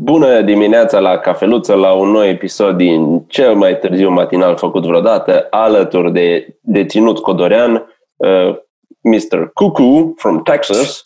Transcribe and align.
Bună 0.00 0.40
dimineața 0.40 0.98
la 0.98 1.18
cafeluță, 1.18 1.74
la 1.74 1.92
un 1.92 2.10
nou 2.10 2.24
episod 2.24 2.76
din 2.76 3.26
cel 3.26 3.54
mai 3.54 3.78
târziu 3.78 4.10
matinal 4.10 4.56
făcut 4.56 4.86
vreodată, 4.86 5.46
alături 5.50 6.12
de 6.12 6.56
deținut 6.60 7.18
codorean, 7.18 7.86
uh, 8.16 8.56
Mr. 9.00 9.50
Cuckoo 9.52 10.12
from 10.16 10.42
Texas. 10.42 11.02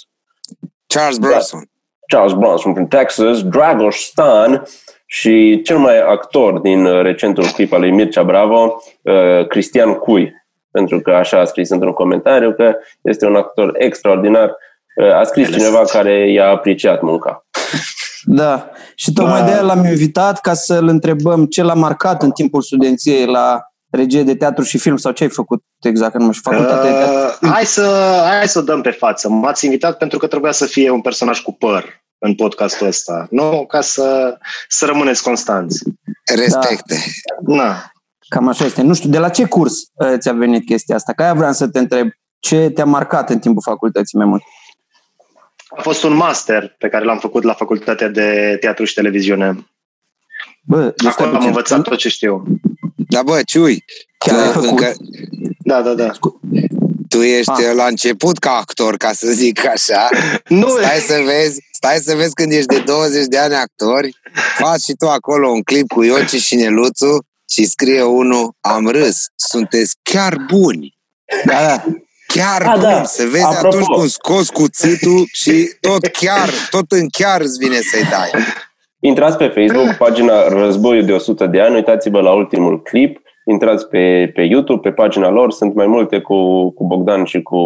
Charles 0.87 1.19
Bronson. 1.19 1.59
Da, 1.59 2.17
Charles 2.17 2.39
Bronson 2.39 2.73
from 2.73 2.87
Texas, 2.87 3.43
Dragoș 3.43 3.97
Stan 3.97 4.63
și 5.07 5.61
cel 5.65 5.79
mai 5.79 6.01
actor 6.01 6.59
din 6.59 7.03
recentul 7.03 7.45
clip 7.45 7.73
al 7.73 7.81
lui 7.81 7.91
Mircea 7.91 8.23
Bravo, 8.23 8.83
uh, 9.03 9.47
Cristian 9.47 9.95
Cui, 9.95 10.33
pentru 10.71 11.01
că 11.01 11.11
așa 11.11 11.41
a 11.41 11.45
scris 11.45 11.71
într-un 11.71 11.93
comentariu 11.93 12.53
că 12.55 12.75
este 13.03 13.27
un 13.27 13.35
actor 13.35 13.73
extraordinar. 13.79 14.57
Uh, 14.97 15.15
a 15.15 15.25
scris 15.25 15.53
cineva 15.53 15.83
care 15.85 16.31
i-a 16.31 16.49
apreciat 16.49 17.03
munca. 17.03 17.47
Da, 18.25 18.71
și 18.95 19.13
tocmai 19.13 19.41
da. 19.41 19.47
de 19.47 19.53
aia 19.53 19.61
l-am 19.61 19.85
invitat 19.85 20.41
ca 20.41 20.55
să-l 20.55 20.89
întrebăm 20.89 21.47
ce 21.47 21.63
l-a 21.63 21.75
marcat 21.75 22.23
în 22.23 22.31
timpul 22.31 22.63
studenției 22.63 23.27
la 23.27 23.63
regie 23.91 24.23
de 24.23 24.37
teatru 24.37 24.65
și 24.65 24.79
film 24.79 24.97
sau 24.97 25.13
ce 25.13 25.23
ai 25.23 25.31
făcut 25.31 25.63
exact, 25.81 26.19
nu 26.19 26.33
știu, 26.33 26.51
facultate 26.51 26.89
uh, 26.89 26.93
de 26.93 26.99
teatru? 26.99 27.49
Hai 27.49 27.65
să, 27.65 28.21
hai 28.27 28.49
să 28.49 28.61
dăm 28.61 28.81
pe 28.81 28.91
față. 28.91 29.29
M-ați 29.29 29.65
invitat 29.65 29.97
pentru 29.97 30.19
că 30.19 30.27
trebuia 30.27 30.53
să 30.53 30.67
fie 30.67 30.91
un 30.91 31.01
personaj 31.01 31.41
cu 31.41 31.53
păr 31.53 31.85
în 32.19 32.35
podcastul 32.35 32.87
ăsta, 32.87 33.27
nu? 33.31 33.65
Ca 33.67 33.81
să, 33.81 34.39
să 34.69 34.87
rămâneți 34.87 35.23
constanți. 35.23 35.83
Respecte. 36.35 36.97
Da. 37.41 37.55
Na. 37.55 37.93
Cam 38.29 38.49
așa 38.49 38.65
este. 38.65 38.83
Nu 38.83 38.95
știu, 38.95 39.11
de 39.11 39.19
la 39.19 39.29
ce 39.29 39.45
curs 39.45 39.73
uh, 39.73 40.15
ți-a 40.19 40.33
venit 40.33 40.67
chestia 40.67 40.95
asta? 40.95 41.13
Că 41.13 41.23
aia 41.23 41.35
vreau 41.35 41.53
să 41.53 41.69
te 41.69 41.79
întreb. 41.79 42.09
Ce 42.39 42.71
te-a 42.71 42.85
marcat 42.85 43.31
în 43.31 43.39
timpul 43.39 43.63
facultății 43.65 44.19
mai 44.19 44.27
mult? 44.27 44.43
A 45.77 45.83
fost 45.83 46.03
un 46.03 46.15
master 46.15 46.75
pe 46.79 46.89
care 46.89 47.05
l-am 47.05 47.19
făcut 47.19 47.43
la 47.43 47.55
Facultatea 47.55 48.09
de 48.09 48.57
Teatru 48.61 48.85
și 48.85 48.95
Televiziune. 48.95 49.67
Bă, 50.65 50.95
Acolo 51.07 51.37
am 51.37 51.47
învățat 51.47 51.83
tot 51.83 51.99
ce 51.99 52.09
știu. 52.09 52.45
Da, 53.09 53.23
bă, 53.23 53.41
Ciui, 53.47 53.85
Chiar 54.19 54.39
ai 54.39 54.53
făcut? 54.53 54.69
Încă... 54.69 54.95
Da, 55.59 55.83
da, 55.83 55.95
da. 55.95 56.11
Tu 57.09 57.19
ești 57.23 57.51
ah. 57.51 57.75
la 57.75 57.87
început 57.87 58.39
ca 58.39 58.51
actor, 58.51 58.97
ca 58.97 59.13
să 59.13 59.27
zic 59.31 59.67
așa. 59.67 60.09
Nu 60.49 60.69
stai 60.69 60.99
să 60.99 61.23
vezi, 61.25 61.61
stai 61.73 61.97
să 61.97 62.15
vezi 62.15 62.35
când 62.35 62.53
ești 62.53 62.67
de 62.67 62.79
20 62.79 63.27
de 63.27 63.39
ani 63.39 63.55
actori, 63.55 64.17
faci 64.59 64.81
și 64.81 64.93
tu 64.99 65.09
acolo 65.09 65.49
un 65.49 65.63
clip 65.63 65.87
cu 65.89 66.03
Ioci 66.03 66.41
și 66.41 66.55
Neluțu 66.55 67.25
și 67.51 67.65
scrie 67.65 68.03
unul, 68.03 68.55
am 68.61 68.89
râs, 68.89 69.27
sunteți 69.35 69.97
chiar 70.03 70.37
buni. 70.49 70.99
Da, 71.45 71.67
da. 71.67 71.85
Chiar 72.33 72.63
A, 72.63 72.73
bun, 72.73 72.81
da. 72.83 73.05
să 73.05 73.25
vezi 73.31 73.45
Apropo. 73.45 73.67
atunci 73.67 73.87
cum 73.87 74.07
scos 74.07 74.49
cuțitul 74.51 75.25
și 75.33 75.71
tot 75.81 76.07
chiar, 76.07 76.49
tot 76.71 76.91
în 76.91 77.07
chiar 77.09 77.41
îți 77.41 77.59
vine 77.59 77.79
să-i 77.91 78.09
dai. 78.11 78.31
Intrați 79.01 79.37
pe 79.37 79.47
Facebook, 79.57 79.95
pagina 79.97 80.49
Războiul 80.49 81.05
de 81.05 81.13
100 81.13 81.47
de 81.47 81.61
ani, 81.61 81.75
uitați-vă 81.75 82.21
la 82.21 82.33
ultimul 82.33 82.83
clip, 82.83 83.21
intrați 83.45 83.87
pe, 83.89 84.31
pe 84.35 84.43
YouTube, 84.43 84.89
pe 84.89 84.95
pagina 84.95 85.29
lor, 85.31 85.53
sunt 85.53 85.75
mai 85.75 85.87
multe 85.87 86.19
cu, 86.21 86.71
cu 86.71 86.87
Bogdan 86.87 87.25
și 87.25 87.43
cu, 87.43 87.59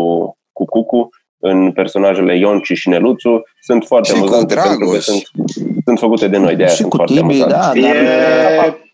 cu 0.53 0.65
Cucu 0.65 1.09
în 1.39 1.73
personajele 1.73 2.39
Ionci 2.39 2.73
și 2.73 2.89
Neluțu. 2.89 3.43
Sunt 3.61 3.85
foarte 3.87 4.09
și 4.09 4.15
amuzante 4.15 4.55
pentru 4.55 4.89
că 4.89 4.99
sunt, 4.99 5.23
sunt 5.85 5.99
făcute 5.99 6.29
de 6.29 6.37
noi, 6.37 6.57
de 6.57 6.63
aia 6.63 6.71
și 6.73 6.77
sunt 6.77 6.91
cu 6.91 6.97
foarte 6.97 7.13
Tibi, 7.15 7.25
amuzante. 7.25 7.53
da, 7.55 7.73
dar 7.87 7.97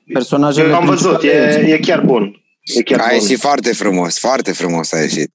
E, 0.05 0.13
personajele 0.13 0.73
am 0.75 0.85
văzut, 0.85 1.23
e, 1.23 1.65
e 1.67 1.79
chiar 1.79 2.01
bun. 2.01 2.43
E 2.79 2.83
chiar 2.83 3.01
A 3.01 3.05
bun. 3.09 3.15
ieșit 3.21 3.39
foarte 3.41 3.73
frumos, 3.73 4.19
foarte 4.19 4.53
frumos 4.53 4.93
a 4.93 4.99
ieșit. 4.99 5.31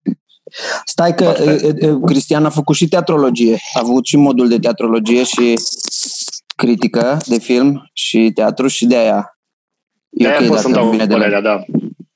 Stai 0.85 1.15
că 1.15 1.23
e, 1.23 1.67
e, 1.79 1.97
Cristian 2.05 2.45
a 2.45 2.49
făcut 2.49 2.75
și 2.75 2.87
teatrologie. 2.87 3.59
A 3.73 3.79
avut 3.83 4.05
și 4.05 4.17
modul 4.17 4.47
de 4.47 4.59
teatrologie 4.59 5.23
și 5.23 5.53
critică 6.55 7.17
de 7.25 7.39
film 7.39 7.89
și 7.93 8.31
teatru 8.33 8.67
și 8.67 8.85
de 8.85 8.95
aia 8.97 9.37
e 10.09 10.23
De-aia 10.23 10.37
ok 10.41 10.47
pot 10.47 10.57
să-mi 10.57 10.73
dacă 10.73 10.85
dau 10.85 10.93
vine 10.93 11.05
de 11.05 11.13
la... 11.13 11.19
părerea, 11.19 11.41
da. 11.41 11.63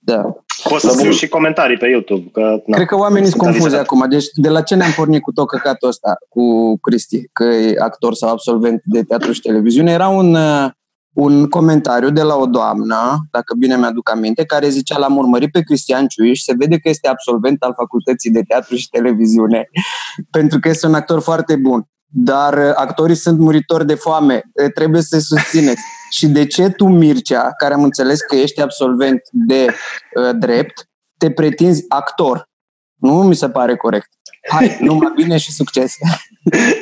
Da. 0.04 0.22
Pot 0.70 0.80
să 0.80 0.90
scriu 0.90 1.12
și 1.12 1.28
comentarii 1.28 1.78
pe 1.78 1.88
YouTube. 1.88 2.30
Că, 2.32 2.62
na, 2.66 2.76
Cred 2.76 2.88
că 2.88 2.96
oamenii 2.96 3.30
sunt 3.30 3.42
sunt 3.42 3.44
confuzi 3.44 3.76
avizat. 3.76 3.84
acum. 3.84 4.10
Deci 4.10 4.26
de 4.34 4.50
la 4.50 4.62
ce 4.62 4.76
ne-am 4.76 4.94
pornit 4.96 5.22
cu 5.22 5.32
tot 5.32 5.48
căcatul 5.48 5.88
ăsta 5.88 6.16
cu 6.30 6.78
Cristi, 6.80 7.30
că 7.34 7.44
e 7.44 7.76
actor 7.80 8.14
sau 8.14 8.30
absolvent 8.30 8.82
de 8.84 9.04
teatru 9.04 9.32
și 9.32 9.42
televiziune? 9.42 9.92
Era 9.92 10.08
un, 10.08 10.34
uh, 10.34 10.70
un 11.14 11.50
comentariu 11.50 12.10
de 12.10 12.22
la 12.22 12.36
o 12.36 12.46
doamnă, 12.46 13.28
dacă 13.32 13.56
bine 13.58 13.78
mi-aduc 13.78 14.10
aminte, 14.10 14.46
care 14.46 14.70
zicea 14.70 14.98
l-am 14.98 15.18
urmărit 15.18 15.52
pe 15.52 15.62
Cristian 15.62 16.08
Ciuiș, 16.08 16.42
se 16.42 16.54
vede 16.58 16.78
că 16.78 16.90
este 16.90 17.08
absolvent 17.08 17.62
al 17.62 17.74
facultății 17.78 18.32
de 18.32 18.42
teatru 18.42 18.76
și 18.76 18.90
televiziune, 18.90 19.70
pentru 20.38 20.60
că 20.60 20.70
este 20.70 20.88
un 20.88 20.94
actor 20.94 21.22
foarte 21.22 21.56
bun. 21.56 21.86
Dar 22.14 22.54
uh, 22.54 22.72
actorii 22.76 23.16
sunt 23.16 23.40
muritori 23.40 23.86
de 23.86 23.96
foame, 23.96 24.44
uh, 24.54 24.72
trebuie 24.74 25.02
să 25.02 25.20
susțineți. 25.20 25.82
Și 26.18 26.28
de 26.28 26.46
ce 26.46 26.70
tu, 26.70 26.88
Mircea, 26.88 27.54
care 27.58 27.74
am 27.74 27.84
înțeles 27.84 28.22
că 28.22 28.36
ești 28.36 28.62
absolvent 28.62 29.22
de 29.32 29.66
uh, 29.66 30.36
drept, 30.40 30.90
te 31.18 31.32
pretinzi 31.32 31.86
actor? 31.88 32.50
Nu 32.96 33.24
mi 33.24 33.36
se 33.36 33.50
pare 33.50 33.76
corect. 33.76 34.10
Hai, 34.50 34.78
numai 34.82 35.12
bine 35.16 35.38
și 35.38 35.52
succes. 35.52 35.94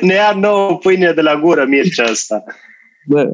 Ne 0.00 0.14
ia 0.14 0.32
nouă 0.32 0.78
pâine 0.78 1.12
de 1.12 1.20
la 1.20 1.40
gură, 1.40 1.64
Mircea 1.68 2.10
ăsta. 2.10 2.44
Bă, 3.06 3.30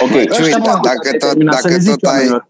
Ok, 0.00 0.10
Ciui, 0.10 0.44
ăștia, 0.44 0.58
da, 0.58 0.74
mă, 0.74 0.80
dacă 0.82 1.08
ai 1.08 1.18
tot, 1.18 1.28
terminat, 1.28 1.54
să 1.54 1.60
dacă 1.62 1.74
le 1.74 1.80
zici 1.80 1.90
tot 1.90 2.02
ai, 2.02 2.12
oamenilor. 2.12 2.48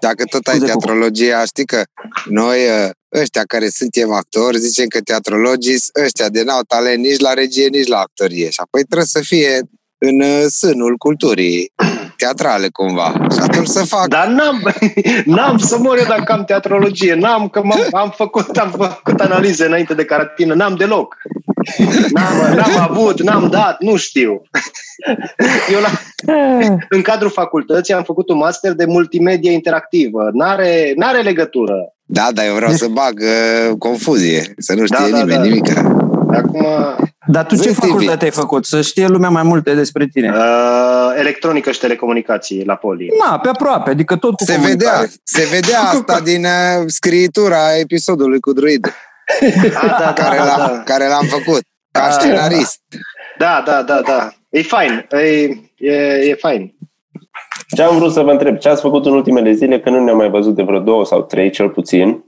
dacă 0.00 0.24
tot 0.24 0.46
ai 0.46 0.54
Scuze, 0.54 0.72
teatrologia, 0.72 1.44
știi 1.44 1.64
că 1.64 1.82
noi 2.24 2.58
ă, 2.68 2.90
ăștia 3.20 3.42
care 3.46 3.68
suntem 3.68 4.12
actori, 4.12 4.58
zicem 4.58 4.86
că 4.86 5.00
teatrologii 5.00 5.78
sunt 5.78 6.04
ăștia 6.04 6.28
de 6.28 6.42
n-au 6.42 6.62
talent 6.62 6.98
nici 6.98 7.20
la 7.20 7.32
regie, 7.32 7.68
nici 7.68 7.86
la 7.86 7.98
actorie. 7.98 8.50
Și 8.50 8.60
apoi 8.60 8.82
trebuie 8.82 9.06
să 9.06 9.20
fie 9.20 9.60
în 9.98 10.20
uh, 10.20 10.44
sânul 10.50 10.96
culturii 10.96 11.72
teatrale 12.16 12.68
cumva. 12.68 13.12
Și 13.32 13.38
atunci 13.40 13.66
să 13.66 13.84
fac. 13.84 14.06
Dar 14.06 14.26
n-am, 14.26 14.72
n-am 15.36 15.58
să 15.58 15.78
mor 15.78 15.98
eu 15.98 16.04
dacă 16.04 16.32
am 16.32 16.44
teatrologie. 16.44 17.14
N-am, 17.14 17.48
că 17.48 17.62
m-am, 17.62 17.80
am, 17.90 18.10
făcut, 18.16 18.56
am 18.56 18.70
făcut 18.70 19.20
analize 19.20 19.66
înainte 19.66 19.94
de 19.94 20.04
caratină. 20.04 20.54
N-am 20.54 20.74
deloc. 20.74 21.16
N-am, 22.12 22.54
n-am 22.54 22.88
avut, 22.90 23.22
n-am 23.22 23.48
dat, 23.48 23.80
nu 23.80 23.96
știu. 23.96 24.42
Eu 25.72 25.80
la, 25.80 25.88
în 26.88 27.02
cadrul 27.02 27.30
facultății 27.30 27.94
am 27.94 28.02
făcut 28.02 28.28
un 28.28 28.36
master 28.36 28.72
de 28.72 28.84
multimedia 28.84 29.50
interactivă. 29.52 30.28
N-are, 30.32 30.92
n-are 30.96 31.20
legătură. 31.20 31.74
Da, 32.04 32.28
dar 32.34 32.46
eu 32.46 32.54
vreau 32.54 32.72
să 32.72 32.86
bag 32.86 33.20
uh, 33.22 33.76
confuzie, 33.78 34.54
să 34.58 34.74
nu 34.74 34.84
știe 34.86 34.96
Da, 35.10 35.16
da, 35.16 35.16
nimeni 35.18 35.36
da. 35.38 35.42
nimic. 35.44 35.78
Acum, 36.32 36.66
Dar 37.26 37.44
tu 37.46 37.54
ce 37.56 37.62
Vezi, 37.62 37.74
facultate 37.80 38.10
Tibi? 38.12 38.24
ai 38.24 38.30
făcut? 38.30 38.64
Să 38.64 38.80
știe 38.80 39.06
lumea 39.06 39.28
mai 39.28 39.42
multe 39.42 39.74
despre 39.74 40.06
tine. 40.12 40.28
uh, 40.36 41.14
electronică 41.18 41.70
și 41.70 41.78
telecomunicații 41.78 42.64
la 42.64 42.74
Poli. 42.74 43.08
Na, 43.24 43.38
pe 43.38 43.48
aproape, 43.48 43.90
adică 43.90 44.16
tot 44.16 44.36
cu 44.36 44.44
Se 44.44 44.54
comunicare. 44.54 44.96
vedea, 44.96 45.10
se 45.22 45.46
vedea 45.50 45.80
asta 45.80 46.20
din 46.30 46.44
uh, 46.44 46.84
scriitura 46.86 47.76
episodului 47.78 48.40
cu 48.40 48.52
druid, 48.52 48.86
Ah, 48.86 48.92
da, 49.72 49.96
da, 49.98 50.12
care, 50.12 50.36
da, 50.36 50.44
l-am, 50.44 50.58
da. 50.76 50.82
care 50.84 51.06
l-am 51.08 51.24
făcut 51.26 51.60
ca 51.90 52.02
Ah. 52.06 52.10
scenarist. 52.12 52.80
Da, 53.38 53.62
da, 53.66 53.82
da, 53.82 54.00
da. 54.00 54.28
E 54.50 54.62
fain. 54.62 55.06
E, 55.10 55.48
e, 55.76 55.92
e 56.28 56.34
fain. 56.34 56.74
Ce 57.76 57.82
am 57.82 57.96
vrut 57.98 58.12
să 58.12 58.20
vă 58.22 58.30
întreb? 58.30 58.56
Ce 58.58 58.68
ați 58.68 58.80
făcut 58.80 59.06
în 59.06 59.12
ultimele 59.12 59.52
zile? 59.52 59.80
Că 59.80 59.90
nu 59.90 60.04
ne-am 60.04 60.16
mai 60.16 60.30
văzut 60.30 60.54
de 60.54 60.62
vreo 60.62 60.78
două 60.78 61.04
sau 61.04 61.22
trei, 61.22 61.50
cel 61.50 61.68
puțin. 61.70 62.24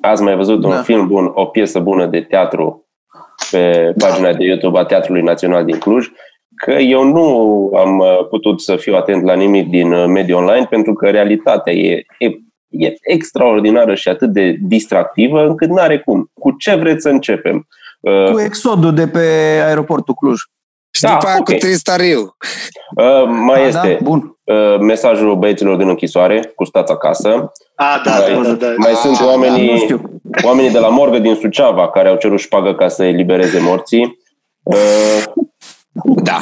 Ați 0.00 0.22
mai 0.22 0.36
văzut 0.36 0.60
Da. 0.60 0.68
un 0.68 0.82
film 0.82 1.06
bun, 1.06 1.30
o 1.34 1.44
piesă 1.46 1.78
bună 1.78 2.06
de 2.06 2.20
teatru 2.20 2.86
pe 3.50 3.94
pagina 3.98 4.32
de 4.32 4.44
YouTube 4.44 4.78
a 4.78 4.84
Teatrului 4.84 5.22
Național 5.22 5.64
din 5.64 5.78
Cluj. 5.78 6.06
Că 6.56 6.70
eu 6.72 7.04
nu 7.04 7.26
am 7.76 7.98
uh, 7.98 8.26
putut 8.28 8.60
să 8.60 8.76
fiu 8.76 8.94
atent 8.94 9.22
la 9.24 9.34
nimic 9.34 9.68
din 9.68 9.92
uh, 9.92 10.06
mediul 10.06 10.38
online 10.38 10.66
pentru 10.70 10.92
că 10.92 11.10
realitatea 11.10 11.72
e, 11.72 12.04
e, 12.18 12.28
e 12.72 12.94
extraordinară 13.02 13.94
și 13.94 14.08
atât 14.08 14.30
de 14.32 14.56
distractivă 14.60 15.46
încât 15.46 15.68
nu 15.68 15.76
are 15.80 15.98
cum. 15.98 16.30
Cu 16.40 16.50
ce 16.58 16.74
vreți 16.74 17.02
să 17.02 17.08
începem? 17.08 17.66
Uh, 18.00 18.30
Cu 18.32 18.40
exodul 18.40 18.94
de 18.94 19.06
pe 19.08 19.18
aeroportul 19.66 20.14
Cluj. 20.14 20.40
Și 20.94 21.02
Da, 21.02 21.10
după 21.10 21.26
aia 21.26 21.36
ok. 21.38 21.44
cu 21.44 21.52
Tristariu. 21.52 22.36
uh, 22.96 23.24
mai 23.26 23.60
Ah, 23.60 23.66
este 23.66 23.96
Da? 24.00 24.04
Bun. 24.08 24.36
uh, 24.44 24.78
mesajul 24.80 25.36
băieților 25.36 25.76
din 25.76 25.88
închisoare, 25.88 26.52
cu 26.54 26.64
stați 26.64 26.92
acasă. 26.92 27.52
A, 27.74 28.00
da, 28.04 28.10
Mai- 28.10 28.34
da, 28.34 28.42
da, 28.42 28.52
da. 28.52 28.72
Mai 28.76 28.90
Ah, 28.90 28.96
sunt 28.96 29.18
da, 29.18 29.24
Nu 29.24 29.30
oamenii, 29.30 29.76
știu. 29.78 30.20
oamenii 30.42 30.70
de 30.70 30.78
la 30.78 30.88
morgă 30.88 31.18
din 31.18 31.34
Suceava 31.34 31.90
care 31.90 32.08
au 32.08 32.16
cerut 32.16 32.38
șpagă 32.38 32.74
ca 32.74 32.88
să 32.88 33.04
elibereze 33.04 33.58
morții. 33.60 34.18
Uh, 34.62 35.22
Da. 36.22 36.40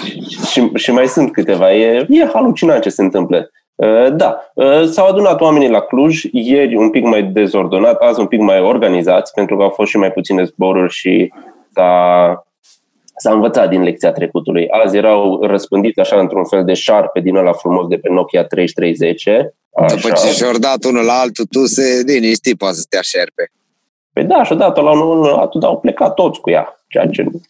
și, 0.51 0.71
și 0.75 0.91
mai 0.93 1.07
sunt 1.07 1.33
câteva. 1.33 1.73
E, 1.73 2.07
e 2.09 2.31
halucinant 2.33 2.83
ce 2.83 2.89
se 2.89 3.03
întâmplă. 3.03 3.51
Uh, 3.81 4.13
da, 4.17 4.39
uh, 4.55 4.85
s-au 4.89 5.07
adunat 5.07 5.41
oamenii 5.41 5.69
la 5.71 5.81
Cluj, 5.81 6.23
ieri 6.33 6.77
un 6.77 6.91
pic 6.91 7.05
mai 7.05 7.23
dezordonat, 7.23 8.01
azi 8.01 8.21
un 8.21 8.27
pic 8.27 8.41
mai 8.41 8.61
organizați, 8.61 9.33
pentru 9.33 9.57
că 9.57 9.63
au 9.63 9.69
fost 9.69 9.91
și 9.91 9.97
mai 9.97 10.13
puține 10.13 10.45
zboruri 10.45 10.93
și 10.93 11.33
s-a, 11.75 12.45
s-a 13.17 13.33
învățat 13.33 13.69
din 13.69 13.83
lecția 13.83 14.13
trecutului. 14.13 14.69
Azi 14.69 14.97
erau 14.97 15.41
răspândiți 15.43 16.01
așa 16.01 16.19
într-un 16.21 16.45
fel 16.45 16.65
de 16.65 16.75
șarpe 16.75 17.21
din 17.21 17.37
ăla 17.37 17.53
frumos 17.53 17.87
de 17.87 17.97
pe 17.97 18.09
Nokia 18.11 18.45
3310. 18.45 19.55
După 19.89 20.09
Așa. 20.13 20.27
ce 20.27 20.33
și-au 20.33 20.53
dat 20.59 20.85
unul 20.85 21.05
la 21.05 21.13
altul, 21.13 21.45
tu 21.51 21.67
se 21.67 22.03
liniști, 22.07 22.57
poate 22.57 22.75
să 22.75 22.87
te 22.89 22.99
așerpe. 22.99 23.51
Păi 24.13 24.25
da, 24.25 24.45
și 24.45 24.53
odată 24.53 24.81
la 24.81 24.91
unul 24.91 25.19
la 25.19 25.37
altul, 25.37 25.61
dar 25.61 25.71
au 25.71 25.79
plecat 25.81 26.15
toți 26.15 26.41
cu 26.41 26.51
ea. 26.51 26.85
Ceea 26.89 27.07
ce 27.07 27.23
nu- 27.23 27.41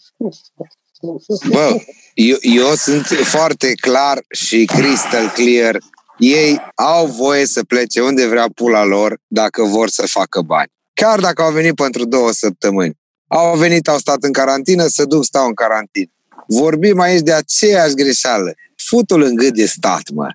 Bă, 1.51 1.77
eu, 2.15 2.37
eu 2.41 2.67
sunt 2.75 3.05
foarte 3.07 3.73
clar 3.81 4.19
și 4.31 4.65
crystal 4.65 5.27
clear. 5.35 5.77
Ei 6.21 6.61
au 6.75 7.07
voie 7.07 7.47
să 7.47 7.63
plece 7.63 8.01
unde 8.01 8.27
vrea 8.27 8.47
pula 8.55 8.85
lor 8.85 9.19
dacă 9.27 9.63
vor 9.63 9.89
să 9.89 10.07
facă 10.07 10.41
bani. 10.41 10.69
Chiar 10.95 11.21
dacă 11.21 11.43
au 11.43 11.51
venit 11.53 11.75
pentru 11.75 12.05
două 12.05 12.33
săptămâni. 12.33 12.99
Au 13.29 13.57
venit, 13.57 13.89
au 13.89 13.99
stat 13.99 14.23
în 14.23 14.33
carantină, 14.33 14.87
să 14.87 15.05
duc, 15.05 15.25
stau 15.25 15.47
în 15.47 15.55
carantină. 15.55 16.11
Vorbim 16.47 17.01
aici 17.01 17.21
de 17.21 17.33
aceeași 17.33 17.95
greșeală. 17.95 18.53
Futul 18.89 19.23
în 19.23 19.35
gât 19.35 19.55
de 19.55 19.67
stat, 19.67 20.03
mă. 20.15 20.27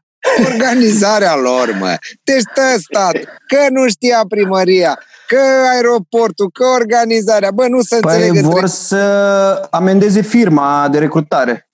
Organizarea 0.45 1.35
lor, 1.35 1.75
mă. 1.79 1.97
Deci 2.23 2.39
stă 2.39 2.79
stat, 2.79 3.13
că 3.47 3.57
nu 3.69 3.87
știa 3.89 4.23
primăria, 4.29 4.99
că 5.27 5.39
aeroportul, 5.73 6.49
că 6.51 6.65
organizarea. 6.65 7.51
Bă, 7.51 7.67
nu 7.67 7.81
se 7.81 7.97
Păi 7.99 8.13
înțelegă. 8.13 8.41
vor 8.47 8.53
între- 8.53 8.67
să 8.67 9.67
amendeze 9.71 10.21
firma 10.21 10.87
de 10.91 10.97
recrutare. 10.97 11.64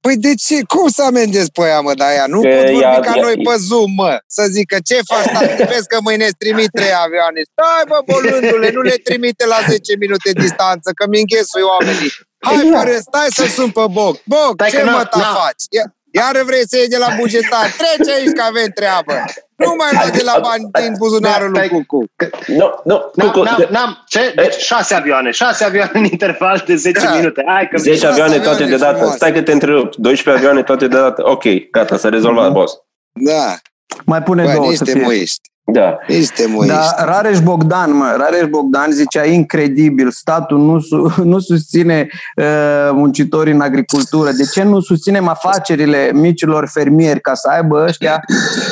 Păi 0.00 0.16
de 0.16 0.34
ce? 0.34 0.56
Cum 0.74 0.88
să 0.88 1.02
amendezi 1.02 1.50
pe 1.50 1.62
ea, 1.72 1.80
mă, 1.80 1.94
de 1.94 2.04
aia? 2.04 2.24
Nu 2.26 2.40
Că 2.40 2.48
pot 2.48 2.56
vorbi 2.56 2.80
ea- 2.82 3.00
ca 3.00 3.12
ea- 3.16 3.22
noi 3.22 3.36
pe 3.46 3.54
Zoom, 3.68 3.90
mă. 4.02 4.12
Să 4.26 4.44
zică, 4.56 4.76
ce 4.88 4.98
faci, 5.10 5.26
tati? 5.34 5.62
Vezi 5.72 5.86
că 5.92 5.98
mâine 6.00 6.24
îți 6.24 6.40
trimit 6.42 6.70
trei 6.78 6.94
avioane. 7.04 7.40
Stai, 7.52 7.82
bă, 7.90 7.98
bolândule, 8.10 8.70
nu 8.70 8.80
le 8.80 8.96
trimite 9.08 9.46
la 9.46 9.58
10 9.68 9.96
minute 10.04 10.30
distanță, 10.32 10.88
că 10.98 11.04
mi 11.12 11.18
înghesui 11.24 11.64
oamenii. 11.72 12.10
Hai, 12.46 12.54
Exact. 12.54 12.74
pără, 12.76 12.94
stai 13.08 13.28
să 13.38 13.44
sun 13.56 13.70
pe 13.70 13.84
Boc. 13.98 14.14
Boc, 14.34 14.52
Stai 14.58 14.70
ce 14.70 14.76
că 14.78 14.84
n-a- 14.84 14.96
mă 14.96 15.04
ta 15.04 15.18
n-a- 15.18 15.34
faci? 15.42 15.62
Ia- 15.76 15.90
Iar 16.10 16.42
vrei 16.44 16.62
să 16.68 16.76
iei 16.76 16.88
de 16.88 16.96
la 16.96 17.08
bugetar? 17.18 17.66
Trece 17.80 18.10
aici 18.18 18.32
că 18.38 18.42
avem 18.48 18.68
treabă. 18.74 19.14
Nu 19.56 19.74
mai 19.78 19.88
lua 19.92 20.10
de 20.18 20.22
la 20.24 20.38
bani 20.42 20.68
din 20.82 20.94
buzunarul 20.98 21.50
lui 21.50 21.58
Stai- 21.58 21.68
Cucu. 21.68 22.04
Nu, 22.46 22.68
nu, 22.84 23.10
N-am, 23.14 23.30
Cucu, 23.30 23.42
n-am, 23.42 23.66
n-am, 23.70 24.04
ce? 24.08 24.32
Deci 24.36 24.54
șase 24.54 24.94
avioane, 24.94 25.30
șase 25.30 25.64
avioane 25.64 25.90
în 25.94 26.04
interval 26.04 26.62
de 26.66 26.74
10 26.74 27.00
Da. 27.04 27.14
minute. 27.14 27.44
Hai 27.46 27.68
că 27.68 27.76
10 27.78 28.06
avioane 28.06 28.34
toate 28.34 28.48
avioane 28.48 28.66
deodată. 28.70 28.94
frumoase. 28.96 29.16
Stai 29.16 29.32
că 29.32 29.42
te 29.42 29.52
întrerup. 29.52 29.94
12 29.96 30.42
avioane 30.44 30.62
toate 30.62 30.86
deodată. 30.86 31.22
Ok, 31.30 31.44
gata, 31.70 31.96
s-a 31.96 32.08
rezolvat, 32.08 32.52
boss. 32.52 32.72
Da, 33.12 33.54
Mai 34.04 34.22
pune 34.22 34.42
bă, 34.44 34.52
două 34.52 34.64
să 34.64 34.70
niște 34.70 34.90
fie. 34.98 35.00
muiști. 35.02 35.40
Da. 35.64 35.98
Niște 36.08 36.46
muiști. 36.46 36.74
Dar 36.74 36.94
Rareș 37.06 37.40
Bogdan, 37.40 37.96
mă, 37.96 38.14
Rareș 38.18 38.48
Bogdan 38.48 38.90
zicea 38.90 39.24
incredibil, 39.24 40.10
statul 40.10 40.58
nu, 40.58 40.80
su- 40.80 41.12
nu 41.32 41.38
susține 41.38 42.08
uh, 42.36 42.44
muncitorii 42.92 43.52
în 43.52 43.60
agricultură. 43.60 44.30
De 44.30 44.44
ce 44.52 44.62
nu 44.62 44.80
susținem 44.80 45.28
afacerile 45.28 46.10
micilor 46.14 46.68
fermieri 46.72 47.20
ca 47.20 47.34
să 47.34 47.48
aibă 47.52 47.84
ăștia 47.88 48.20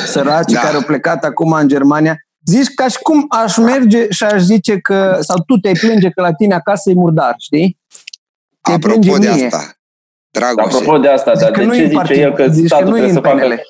săraci 0.05 0.51
Da. 0.51 0.59
care 0.59 0.75
au 0.75 0.81
plecat 0.81 1.23
acum 1.23 1.51
în 1.51 1.67
Germania? 1.67 2.15
Zici 2.45 2.73
ca 2.75 2.87
și 2.87 2.97
cum 3.01 3.25
aș 3.29 3.57
merge 3.57 4.05
și 4.09 4.23
aș 4.23 4.41
zice 4.41 4.77
că, 4.79 5.17
sau 5.21 5.37
tu 5.47 5.57
te 5.57 5.71
plânge 5.79 6.09
că 6.09 6.21
la 6.21 6.33
tine 6.33 6.53
acasă 6.55 6.89
e 6.89 6.93
murdar, 6.93 7.35
știi? 7.37 7.79
Te 8.61 8.71
Apropo 8.71 8.99
plânge 8.99 9.27
de 9.27 9.33
mie. 9.33 9.45
asta, 9.45 9.73
Dragoșe, 10.31 10.75
Apropo 10.75 10.97
de 10.97 11.07
asta, 11.09 11.31
Zici 11.33 11.41
dar 11.41 11.51
că 11.51 11.59
de 11.59 11.65
nu 11.65 11.73
ce 11.73 11.79
e 11.79 11.81
în 11.83 11.87
zice 11.89 11.97
partid, 12.01 12.21
el 12.21 12.33
că 12.33 12.47
zici 12.47 12.61
că 12.61 12.67
statul 12.67 12.89
nu 12.89 12.97
e 12.97 12.99
trebuie 12.99 13.21
să 13.23 13.29
în 13.29 13.39
facă... 13.39 13.61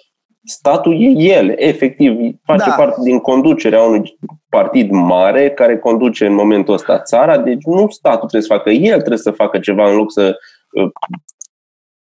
PNL. 0.41 0.49
Statul 0.51 1.01
e 1.03 1.23
el, 1.23 1.53
efectiv, 1.57 2.13
face 2.43 2.69
Da. 2.69 2.75
parte 2.75 2.99
din 3.03 3.19
conducerea 3.19 3.81
unui 3.81 4.17
partid 4.49 4.89
mare 4.91 5.51
care 5.51 5.77
conduce 5.79 6.25
în 6.25 6.33
momentul 6.33 6.73
ăsta 6.73 6.99
țara, 7.01 7.37
deci 7.37 7.63
nu 7.63 7.89
statul 7.89 8.27
trebuie 8.29 8.41
să 8.41 8.53
facă, 8.53 8.69
el 8.69 8.97
trebuie 8.97 9.17
să 9.17 9.31
facă 9.31 9.59
ceva 9.59 9.89
în 9.89 9.95
loc 9.95 10.11
să 10.11 10.37
uh, 10.71 10.89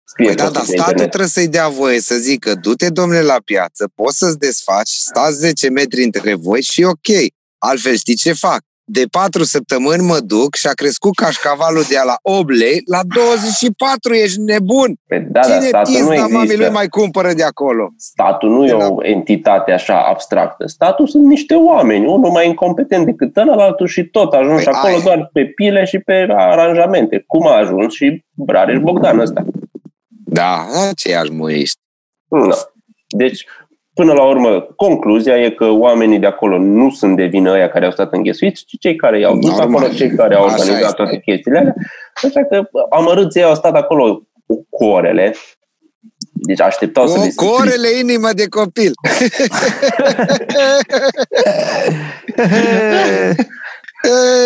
scrie 0.05 0.27
Păi 0.27 0.37
da, 0.37 0.43
poste 0.43 0.59
dar 0.59 0.67
pe 0.67 0.67
statul 0.73 0.91
internet. 0.91 1.09
trebuie 1.09 1.29
să-i 1.29 1.49
dea 1.49 1.69
voie 1.69 2.00
să 2.00 2.15
zică 2.15 2.55
du-te, 2.55 2.91
domnule, 2.91 3.23
la 3.23 3.37
piață, 3.44 3.91
poți 3.94 4.19
să-ți 4.19 4.38
desfaci, 4.38 4.88
stați 4.88 5.37
10 5.37 5.69
metri 5.69 6.03
între 6.05 6.35
voi 6.35 6.62
și 6.62 6.81
e 6.81 6.87
ok. 6.87 7.09
Altfel 7.59 7.97
știi 7.97 8.15
ce 8.15 8.33
fac? 8.33 8.61
De 8.88 9.05
4 9.11 9.44
săptămâni 9.44 10.03
mă 10.03 10.19
duc 10.21 10.55
și 10.55 10.67
a 10.67 10.73
crescut 10.73 11.15
cașcavalul 11.15 11.83
de 11.88 11.97
la 12.05 12.17
8 12.23 12.50
lei 12.50 12.83
la 12.91 13.00
24, 13.15 14.15
ești 14.15 14.41
nebun! 14.41 14.94
Păi 15.06 15.21
da, 15.21 15.41
dar 15.41 15.44
Cine 15.44 15.67
statul 15.67 15.93
nu 15.93 15.99
pizda 16.09 16.23
mamei 16.23 16.33
lui 16.44 16.44
există. 16.53 16.71
mai 16.73 16.88
cumpără 16.88 17.33
de 17.33 17.43
acolo? 17.43 17.88
Statul 17.97 18.50
nu 18.50 18.65
e 18.67 18.71
Da. 18.79 18.87
o 18.88 19.05
entitate 19.05 19.73
așa 19.73 20.03
abstractă. 20.09 20.67
Statul 20.67 21.06
sunt 21.06 21.25
niște 21.25 21.55
oameni, 21.55 22.06
unul 22.06 22.31
mai 22.31 22.47
incompetent 22.47 23.05
decât 23.05 23.37
ălalt 23.37 23.77
și 23.87 24.05
tot 24.05 24.33
a 24.35 24.38
ajuns 24.38 24.62
Păi 24.65 24.73
acolo 24.73 24.94
aia. 24.94 25.03
doar 25.05 25.31
pe 25.33 25.44
pile 25.44 25.85
și 25.85 25.99
pe 25.99 26.27
aranjamente. 26.31 27.25
Cum 27.27 27.47
a 27.47 27.56
ajuns 27.56 27.94
și 27.94 28.25
Rareș 28.47 28.79
Bogdan 28.79 29.19
ăsta. 29.19 29.44
Da, 30.25 30.67
aceiași 30.91 31.33
muiști. 31.33 31.79
Da. 32.29 32.56
Deci, 33.09 33.47
până 33.96 34.12
la 34.12 34.22
urmă, 34.22 34.60
concluzia 34.76 35.37
e 35.37 35.50
că 35.50 35.64
oamenii 35.64 36.19
de 36.19 36.26
acolo 36.26 36.58
nu 36.58 36.90
sunt 36.90 37.16
de 37.16 37.25
vină 37.25 37.50
aia 37.52 37.69
care 37.69 37.84
au 37.84 37.90
stat 37.90 38.12
înghesuiți, 38.12 38.64
ci 38.64 38.78
cei 38.81 38.96
care 38.96 39.19
i-au 39.19 39.38
dus 39.38 39.50
Normal. 39.50 39.69
acolo, 39.69 39.88
cei 39.93 40.10
care 40.10 40.34
au 40.34 40.44
Așa 40.44 40.52
organizat 40.54 40.81
este. 40.82 40.94
toate 41.02 41.19
chestiile 41.25 41.58
alea. 41.58 41.75
Așa 42.22 42.44
că 42.44 42.69
amărâții 42.90 43.43
au 43.43 43.54
stat 43.54 43.75
acolo 43.75 44.22
cu 44.70 44.84
orele. 44.84 45.34
Deci 46.32 46.60
așteptau 46.60 47.06
să 47.06 47.19
Cu, 47.19 47.22
le 47.25 47.31
cu 47.37 47.44
orele 47.44 47.88
inimă 48.00 48.28
de 48.34 48.48
copil. 48.48 48.93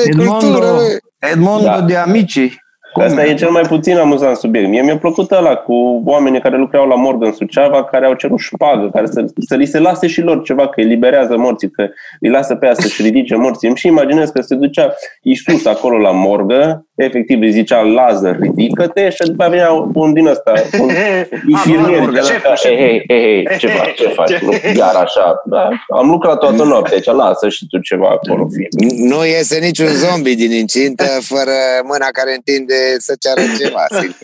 Ei, 0.06 0.14
cultură, 0.26 0.41
Edmondo, 0.41 0.58
bă. 0.58 0.99
Edmondo 1.19 1.64
Da. 1.64 1.81
de 1.81 1.96
Amici. 1.96 2.56
Cum 2.93 3.03
Asta 3.03 3.25
e 3.25 3.35
cel 3.35 3.51
mai 3.51 3.63
puțin 3.63 3.97
amuzant 3.97 4.37
subiect. 4.37 4.69
Mie 4.69 4.83
mi-a 4.83 4.99
plăcut 4.99 5.31
ăla 5.31 5.55
cu 5.55 6.03
oamenii 6.05 6.41
care 6.41 6.57
lucrau 6.57 6.87
la 6.89 6.95
morgă 6.95 7.27
în 7.27 7.33
Suceava, 7.33 7.85
care 7.85 8.07
au 8.07 8.15
cerut 8.15 8.39
șpagă, 8.39 8.91
care 8.95 9.07
să, 9.07 9.25
să 9.49 9.55
li 9.55 9.67
se 9.67 9.79
lase 9.79 10.07
și 10.07 10.21
lor 10.21 10.43
ceva, 10.43 10.69
că 10.69 10.81
eliberează 10.81 11.37
morții, 11.37 11.71
că 11.71 11.89
îi 12.21 12.31
lasă 12.31 12.55
pe 12.55 12.67
ea 12.67 12.75
să-și 12.75 13.03
ridice 13.03 13.35
morții. 13.37 13.69
Îmi 13.69 13.77
și 13.77 13.87
imaginez 13.87 14.29
că 14.31 14.41
se 14.41 14.55
ducea 14.55 14.95
Iisus 15.23 15.65
acolo 15.67 15.97
la 15.99 16.11
morgă, 16.11 16.87
efectiv 16.95 17.41
îi 17.41 17.51
zicea 17.51 17.81
Lazar, 17.81 18.37
ridică-te 18.41 19.09
și 19.09 19.23
după 19.25 19.47
venea 19.51 19.71
un 19.95 20.13
din 20.13 20.27
ăsta, 20.27 20.53
un 20.81 20.91
infirmier. 21.55 22.01
morgă, 22.01 22.21
zicea, 22.21 22.55
șeful, 22.55 22.77
Hei, 22.77 23.05
hei, 23.07 23.21
hei, 23.21 23.47
hei, 23.49 23.59
ce 23.59 23.67
faci, 23.67 23.95
ce 23.95 24.09
faci? 24.19 24.39
Nu, 24.39 24.53
iar 24.77 24.95
așa. 24.95 25.43
Da, 25.45 25.69
am 25.97 26.11
lucrat 26.11 26.39
toată 26.39 26.63
noaptea 26.65 26.95
aici, 26.95 27.05
lasă 27.11 27.49
și 27.49 27.67
tu 27.67 27.79
ceva 27.79 28.09
acolo. 28.09 28.49
Fie. 28.55 28.69
Nu 29.09 29.25
iese 29.27 29.59
niciun 29.59 29.87
zombie 29.87 30.35
din 30.35 30.51
incintă 30.53 31.05
fără 31.21 31.57
mâna 31.85 32.09
care 32.13 32.35
întinde 32.35 32.75
să 32.99 33.17
ceară 33.21 33.41
ceva, 33.59 33.85
sigur. 34.00 34.17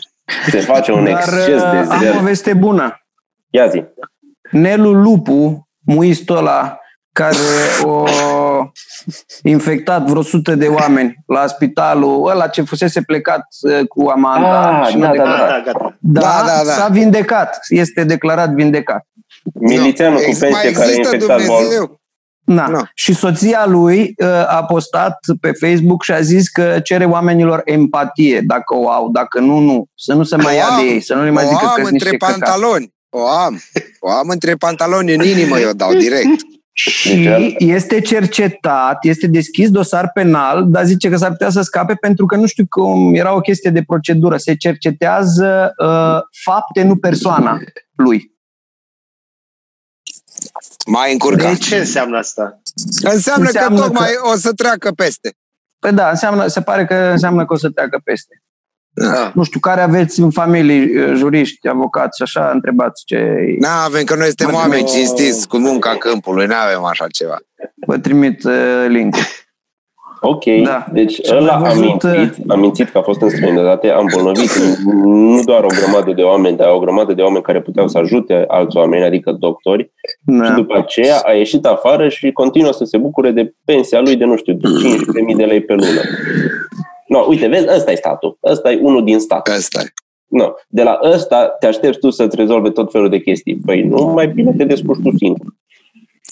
Se 0.49 0.59
face 0.59 0.91
un 0.91 1.03
Dar 1.03 1.13
exces 1.13 1.45
de 1.45 1.53
uh, 1.79 1.87
am 1.89 1.97
o 1.97 1.99
zel. 2.03 2.19
veste 2.23 2.53
bună. 2.53 3.01
Ia 3.49 3.67
zi. 3.67 3.83
Nelu 4.51 4.91
Lupu, 4.93 5.67
muistul 5.85 6.37
ăla, 6.37 6.79
care 7.11 7.35
o 7.83 8.03
infectat 9.43 10.01
vreo 10.07 10.21
sută 10.21 10.55
de 10.55 10.67
oameni 10.67 11.15
la 11.25 11.47
spitalul 11.47 12.29
ăla 12.29 12.47
ce 12.47 12.61
fusese 12.61 13.01
plecat 13.01 13.45
uh, 13.61 13.87
cu 13.87 14.07
Amanda. 14.07 14.79
Ah, 14.81 14.87
și 14.87 14.95
nu 14.97 15.01
da, 15.05 15.11
de- 15.11 15.17
da, 15.17 15.23
Da, 15.23 15.37
da, 15.47 15.61
gata. 15.65 15.97
da, 15.99 16.21
Da, 16.21 16.43
da, 16.45 16.63
da. 16.65 16.71
s-a 16.71 16.87
vindecat. 16.87 17.59
Este 17.67 18.03
declarat 18.03 18.49
vindecat. 18.49 19.05
Milițianul 19.53 20.17
cu 20.19 20.23
Ex- 20.27 20.39
pensie 20.39 20.59
mai 20.63 20.71
care 20.71 20.85
a 20.85 20.89
există 20.89 21.13
infectat 21.15 21.45
bol. 21.45 21.55
Dumnezeu. 21.57 21.99
Da. 22.55 22.67
Nu. 22.67 22.81
Și 22.93 23.13
soția 23.13 23.65
lui 23.65 24.13
uh, 24.17 24.27
a 24.27 24.65
postat 24.65 25.17
pe 25.41 25.51
Facebook 25.51 26.03
și 26.03 26.11
a 26.11 26.19
zis 26.21 26.49
că 26.49 26.79
cere 26.83 27.05
oamenilor 27.05 27.61
empatie, 27.65 28.41
dacă 28.41 28.75
o 28.75 28.89
au, 28.89 29.09
dacă 29.11 29.39
nu, 29.39 29.59
nu. 29.59 29.85
Să 29.95 30.13
nu 30.13 30.23
se 30.23 30.35
mai 30.35 30.53
O 30.53 30.57
ia 30.57 30.65
am. 30.65 30.79
de 30.81 30.91
ei, 30.91 31.01
să 31.01 31.13
nu 31.13 31.23
le 31.23 31.29
mai 31.29 31.43
o 31.43 31.47
zică 31.47 31.65
am 31.65 31.73
că 31.75 31.81
sunt 31.81 31.91
între 31.91 32.09
niște 32.09 32.25
căcați. 32.25 32.39
pantaloni. 32.39 32.93
O 33.09 33.27
am. 33.27 33.59
O 33.99 34.09
am 34.09 34.27
între 34.29 34.53
pantaloni 34.53 35.13
în 35.13 35.21
inimă, 35.23 35.59
eu 35.59 35.71
dau 35.71 35.93
direct. 35.93 36.39
Și 36.79 37.55
este 37.57 38.01
cercetat, 38.01 39.05
este 39.05 39.27
deschis 39.27 39.69
dosar 39.69 40.11
penal, 40.13 40.65
dar 40.67 40.85
zice 40.85 41.09
că 41.09 41.17
s-ar 41.17 41.29
putea 41.29 41.49
să 41.49 41.61
scape 41.61 41.93
pentru 41.93 42.25
că 42.25 42.35
nu 42.35 42.45
știu 42.45 42.65
cum 42.69 43.15
era 43.15 43.35
o 43.35 43.39
chestie 43.39 43.71
de 43.71 43.83
procedură. 43.87 44.37
Se 44.37 44.55
cercetează 44.55 45.73
uh, 45.77 46.19
fapte, 46.43 46.83
nu 46.83 46.95
persoana 46.95 47.59
lui. 47.95 48.36
Mai 50.87 51.11
încurcat. 51.11 51.57
Ce 51.57 51.77
înseamnă 51.77 52.17
asta? 52.17 52.61
Înseamnă, 53.01 53.45
Înseamnă 53.45 53.79
că 53.79 53.85
tocmai 53.85 54.07
că- 54.21 54.29
o 54.29 54.35
să 54.35 54.53
treacă 54.53 54.91
peste. 54.91 55.33
Păi 55.79 55.91
da, 55.91 56.09
înseamnă, 56.09 56.47
se 56.47 56.61
pare 56.61 56.85
că 56.85 56.93
înseamnă 56.95 57.45
că 57.45 57.53
o 57.53 57.57
să 57.57 57.69
treacă 57.69 58.01
peste. 58.03 58.41
Ah. 59.13 59.31
Nu 59.33 59.43
știu, 59.43 59.59
care 59.59 59.81
aveți 59.81 60.19
în 60.19 60.31
familie 60.31 61.05
uh, 61.09 61.15
juriști, 61.15 61.67
avocați 61.67 62.17
și 62.17 62.23
așa, 62.23 62.49
întrebați 62.51 63.03
ce 63.05 63.17
Nu 63.59 63.67
avem, 63.67 64.03
că 64.03 64.15
noi 64.15 64.25
suntem 64.25 64.49
Mă, 64.49 64.55
oameni 64.55 64.81
nu. 64.81 64.87
cinstiți 64.87 65.47
cu 65.47 65.57
munca 65.57 65.97
câmpului, 65.97 66.45
nu 66.45 66.53
avem 66.55 66.83
așa 66.83 67.07
ceva. 67.07 67.37
vă 67.87 67.97
trimit 67.97 68.43
uh, 68.43 68.85
link 68.87 69.15
Ok, 70.21 70.43
Da. 70.63 70.85
deci 70.91 71.13
Și 71.13 71.31
am 71.31 71.37
ăla 71.37 71.53
a 71.53 71.57
mai 71.57 71.69
văzut, 71.69 72.03
mințit, 72.03 72.43
a 72.51 72.55
mințit 72.55 72.89
că 72.89 72.97
a 72.97 73.01
fost 73.01 73.21
în 73.21 73.29
străinătate, 73.29 73.89
a 73.89 73.99
îmbolnăvit 73.99 74.49
nu 75.03 75.41
doar 75.43 75.63
o 75.63 75.67
grămadă 75.67 76.11
de 76.11 76.21
oameni, 76.21 76.57
dar 76.57 76.69
o 76.73 76.79
grămadă 76.79 77.13
de 77.13 77.21
oameni 77.21 77.43
care 77.43 77.61
puteau 77.61 77.87
să 77.87 77.97
ajute 77.97 78.43
alți 78.47 78.77
oameni, 78.77 79.03
adică 79.03 79.31
doctori, 79.31 79.83
și 79.83 80.39
Da. 80.39 80.49
după 80.49 80.77
aceea 80.77 81.19
a 81.25 81.31
ieșit 81.31 81.65
afară 81.65 82.09
și 82.09 82.31
continuă 82.31 82.71
să 82.71 82.83
se 82.85 82.97
bucure 82.97 83.31
de 83.31 83.53
pensia 83.65 83.99
lui 83.99 84.15
de, 84.15 84.25
nu 84.25 84.35
știu, 84.37 84.53
de 84.53 84.67
15.000 84.67 85.35
de 85.37 85.43
lei 85.45 85.61
pe 85.61 85.73
lună. 85.73 86.01
No, 87.07 87.25
uite, 87.27 87.47
vezi, 87.47 87.65
ăsta 87.75 87.91
e 87.91 87.95
statul. 87.95 88.37
Ăsta 88.43 88.71
e 88.71 88.79
unul 88.81 89.03
din 89.03 89.19
stat. 89.19 89.47
Asta 89.47 89.81
e. 89.81 89.87
No, 90.27 90.51
de 90.67 90.83
la 90.83 90.99
ăsta 91.03 91.55
te 91.59 91.67
aștepți 91.67 91.99
tu 91.99 92.09
să-ți 92.09 92.35
rezolve 92.35 92.69
tot 92.69 92.91
felul 92.91 93.09
de 93.09 93.19
chestii. 93.19 93.59
Păi 93.65 93.81
nu, 93.81 94.03
mai 94.05 94.27
bine 94.27 94.51
te 94.57 94.63
descurci 94.63 95.01
tu 95.03 95.17
singur. 95.17 95.45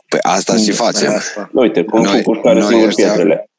Păi 0.10 0.20
asta 0.22 0.56
și 0.56 0.72
facem. 0.72 1.10
Asta. 1.13 1.50
Uite, 1.54 1.84
cum 1.84 2.01
Noi- 2.01 2.22
cu 2.24 2.32
care 2.32 2.60
noi 2.60 2.68
singur 2.68 2.88
ăștia- 2.88 3.06
pietrele. 3.06 3.50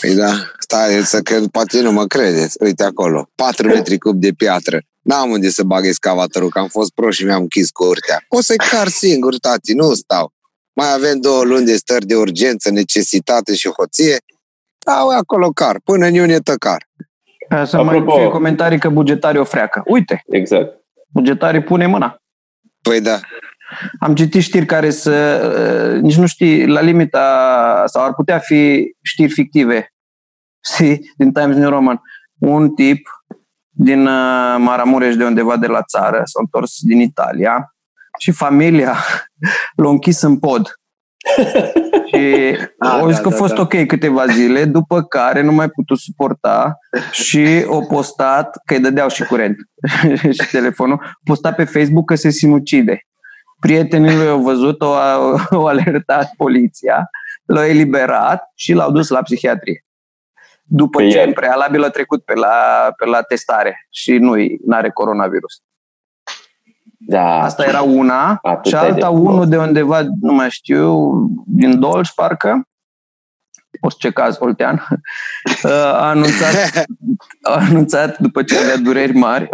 Păi 0.00 0.14
da, 0.14 0.32
stai 0.58 1.02
să 1.02 1.20
cred, 1.22 1.46
poate 1.46 1.80
nu 1.80 1.92
mă 1.92 2.06
credeți. 2.06 2.56
Uite 2.60 2.84
acolo, 2.84 3.30
4 3.34 3.66
metri 3.68 3.98
cub 3.98 4.20
de 4.20 4.30
piatră. 4.36 4.80
N-am 5.02 5.30
unde 5.30 5.48
să 5.48 5.62
bag 5.62 5.84
excavatorul, 5.86 6.48
că 6.50 6.58
am 6.58 6.68
fost 6.68 6.90
pro 6.92 7.10
și 7.10 7.24
mi-am 7.24 7.40
închis 7.40 7.70
curtea. 7.70 8.24
O 8.28 8.40
să-i 8.40 8.56
car 8.56 8.88
singur, 8.88 9.38
tati, 9.38 9.72
nu 9.74 9.92
stau. 9.94 10.32
Mai 10.72 10.92
avem 10.92 11.20
două 11.20 11.44
luni 11.44 11.64
de 11.66 11.76
stări 11.76 12.06
de 12.06 12.16
urgență, 12.16 12.70
necesitate 12.70 13.54
și 13.54 13.68
hoție. 13.68 14.16
Stau 14.78 15.08
acolo 15.08 15.50
car, 15.50 15.80
până 15.84 16.06
în 16.06 16.14
iunie 16.14 16.38
tăcar. 16.38 16.88
Ca 17.48 17.64
să 17.64 17.82
mai 17.82 17.98
Apropo- 17.98 18.14
fie 18.18 18.28
comentarii 18.28 18.78
că 18.78 18.88
bugetarii 18.88 19.40
o 19.40 19.44
freacă. 19.44 19.82
Uite, 19.86 20.22
Exact. 20.26 20.74
bugetarii 21.12 21.62
pune 21.62 21.86
mâna. 21.86 22.16
Păi 22.82 23.00
da, 23.00 23.20
Am 23.98 24.14
citit 24.14 24.42
știri 24.42 24.66
care 24.66 24.90
să, 24.90 25.40
uh, 25.94 26.02
nici 26.02 26.16
nu 26.16 26.26
știi, 26.26 26.66
la 26.66 26.80
limita, 26.80 27.82
sau 27.86 28.04
ar 28.04 28.14
putea 28.14 28.38
fi 28.38 28.90
știri 29.02 29.32
fictive, 29.32 29.92
știi, 30.72 31.12
din 31.16 31.32
Times 31.32 31.56
New 31.56 31.70
Roman. 31.70 32.00
Un 32.38 32.74
tip 32.74 33.08
din 33.70 34.06
uh, 34.06 34.56
Maramureș, 34.58 35.16
de 35.16 35.24
undeva 35.24 35.56
de 35.56 35.66
la 35.66 35.82
țară, 35.82 36.20
s-a 36.24 36.38
întors 36.40 36.78
din 36.80 37.00
Italia 37.00 37.74
și 38.18 38.30
familia 38.30 38.96
l-a 39.82 39.88
închis 39.88 40.22
în 40.22 40.38
pod. 40.38 40.72
și 42.12 42.56
Ah, 42.78 42.90
au 43.00 43.06
zis 43.06 43.16
da, 43.16 43.22
că 43.22 43.28
a 43.28 43.30
da, 43.30 43.36
fost 43.36 43.54
da. 43.54 43.60
ok 43.60 43.86
câteva 43.86 44.26
zile, 44.26 44.64
după 44.64 45.02
care 45.02 45.42
nu 45.42 45.52
mai 45.52 45.68
putut 45.68 45.98
suporta 45.98 46.78
și 47.10 47.64
o 47.66 47.80
postat, 47.80 48.60
că 48.64 48.74
îi 48.74 48.80
dădeau 48.80 49.08
și 49.08 49.24
curent 49.24 49.56
și 50.42 50.50
telefonul, 50.50 50.98
a 51.02 51.18
postat 51.24 51.54
pe 51.54 51.64
Facebook 51.64 52.06
că 52.06 52.14
se 52.14 52.30
sinucide. 52.30 53.07
Prietenii 53.60 54.16
lui 54.16 54.28
au 54.28 54.40
văzut, 54.40 54.82
au, 54.82 55.38
au 55.50 55.66
alertat 55.66 56.30
poliția, 56.36 57.10
l-au 57.44 57.64
eliberat 57.64 58.52
și 58.54 58.72
l-au 58.72 58.90
dus 58.90 59.08
la 59.08 59.22
psihiatrie. 59.22 59.84
După 60.62 60.98
Pe 60.98 61.08
ce 61.08 61.18
el. 61.18 61.26
în 61.26 61.32
prealabil 61.32 61.84
a 61.84 61.88
trecut 61.88 62.24
pe 62.24 62.34
la, 62.34 62.86
pe 62.96 63.04
la 63.06 63.22
testare 63.22 63.86
și 63.90 64.12
nu 64.18 64.34
are 64.70 64.90
coronavirus. 64.90 65.62
Da. 66.98 67.42
Asta 67.42 67.64
era 67.64 67.80
una 67.82 68.38
Atât 68.42 68.66
și 68.66 68.74
ai 68.74 68.86
de 68.86 68.92
alta 68.94 69.06
frumos. 69.06 69.32
unul 69.32 69.48
de 69.48 69.56
undeva, 69.56 70.00
nu 70.20 70.32
mai 70.32 70.50
știu, 70.50 71.10
din 71.46 71.80
Dolj, 71.80 72.08
parcă, 72.10 72.62
orice 73.80 74.10
caz, 74.10 74.36
Oltean, 74.40 74.86
a 75.62 76.08
anunțat, 76.08 76.86
a 77.42 77.52
anunțat 77.52 78.18
după 78.18 78.42
ce 78.42 78.58
avea 78.58 78.76
dureri 78.76 79.12
mari, 79.12 79.48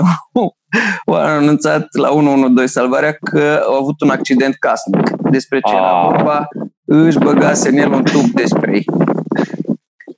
a 1.06 1.18
anunțat 1.18 1.86
la 1.90 2.08
112 2.10 2.66
salvarea 2.78 3.16
că 3.30 3.62
au 3.66 3.74
avut 3.74 4.00
un 4.00 4.10
accident 4.10 4.54
casnic. 4.58 5.10
Despre 5.30 5.60
ce 5.60 5.74
era 5.74 6.00
Ah. 6.00 6.06
vorba, 6.10 6.48
își 6.84 7.18
băgase 7.18 7.68
în 7.68 7.76
el 7.76 7.92
un 7.92 8.02
tub 8.04 8.24
de 8.30 8.44
spray. 8.46 8.84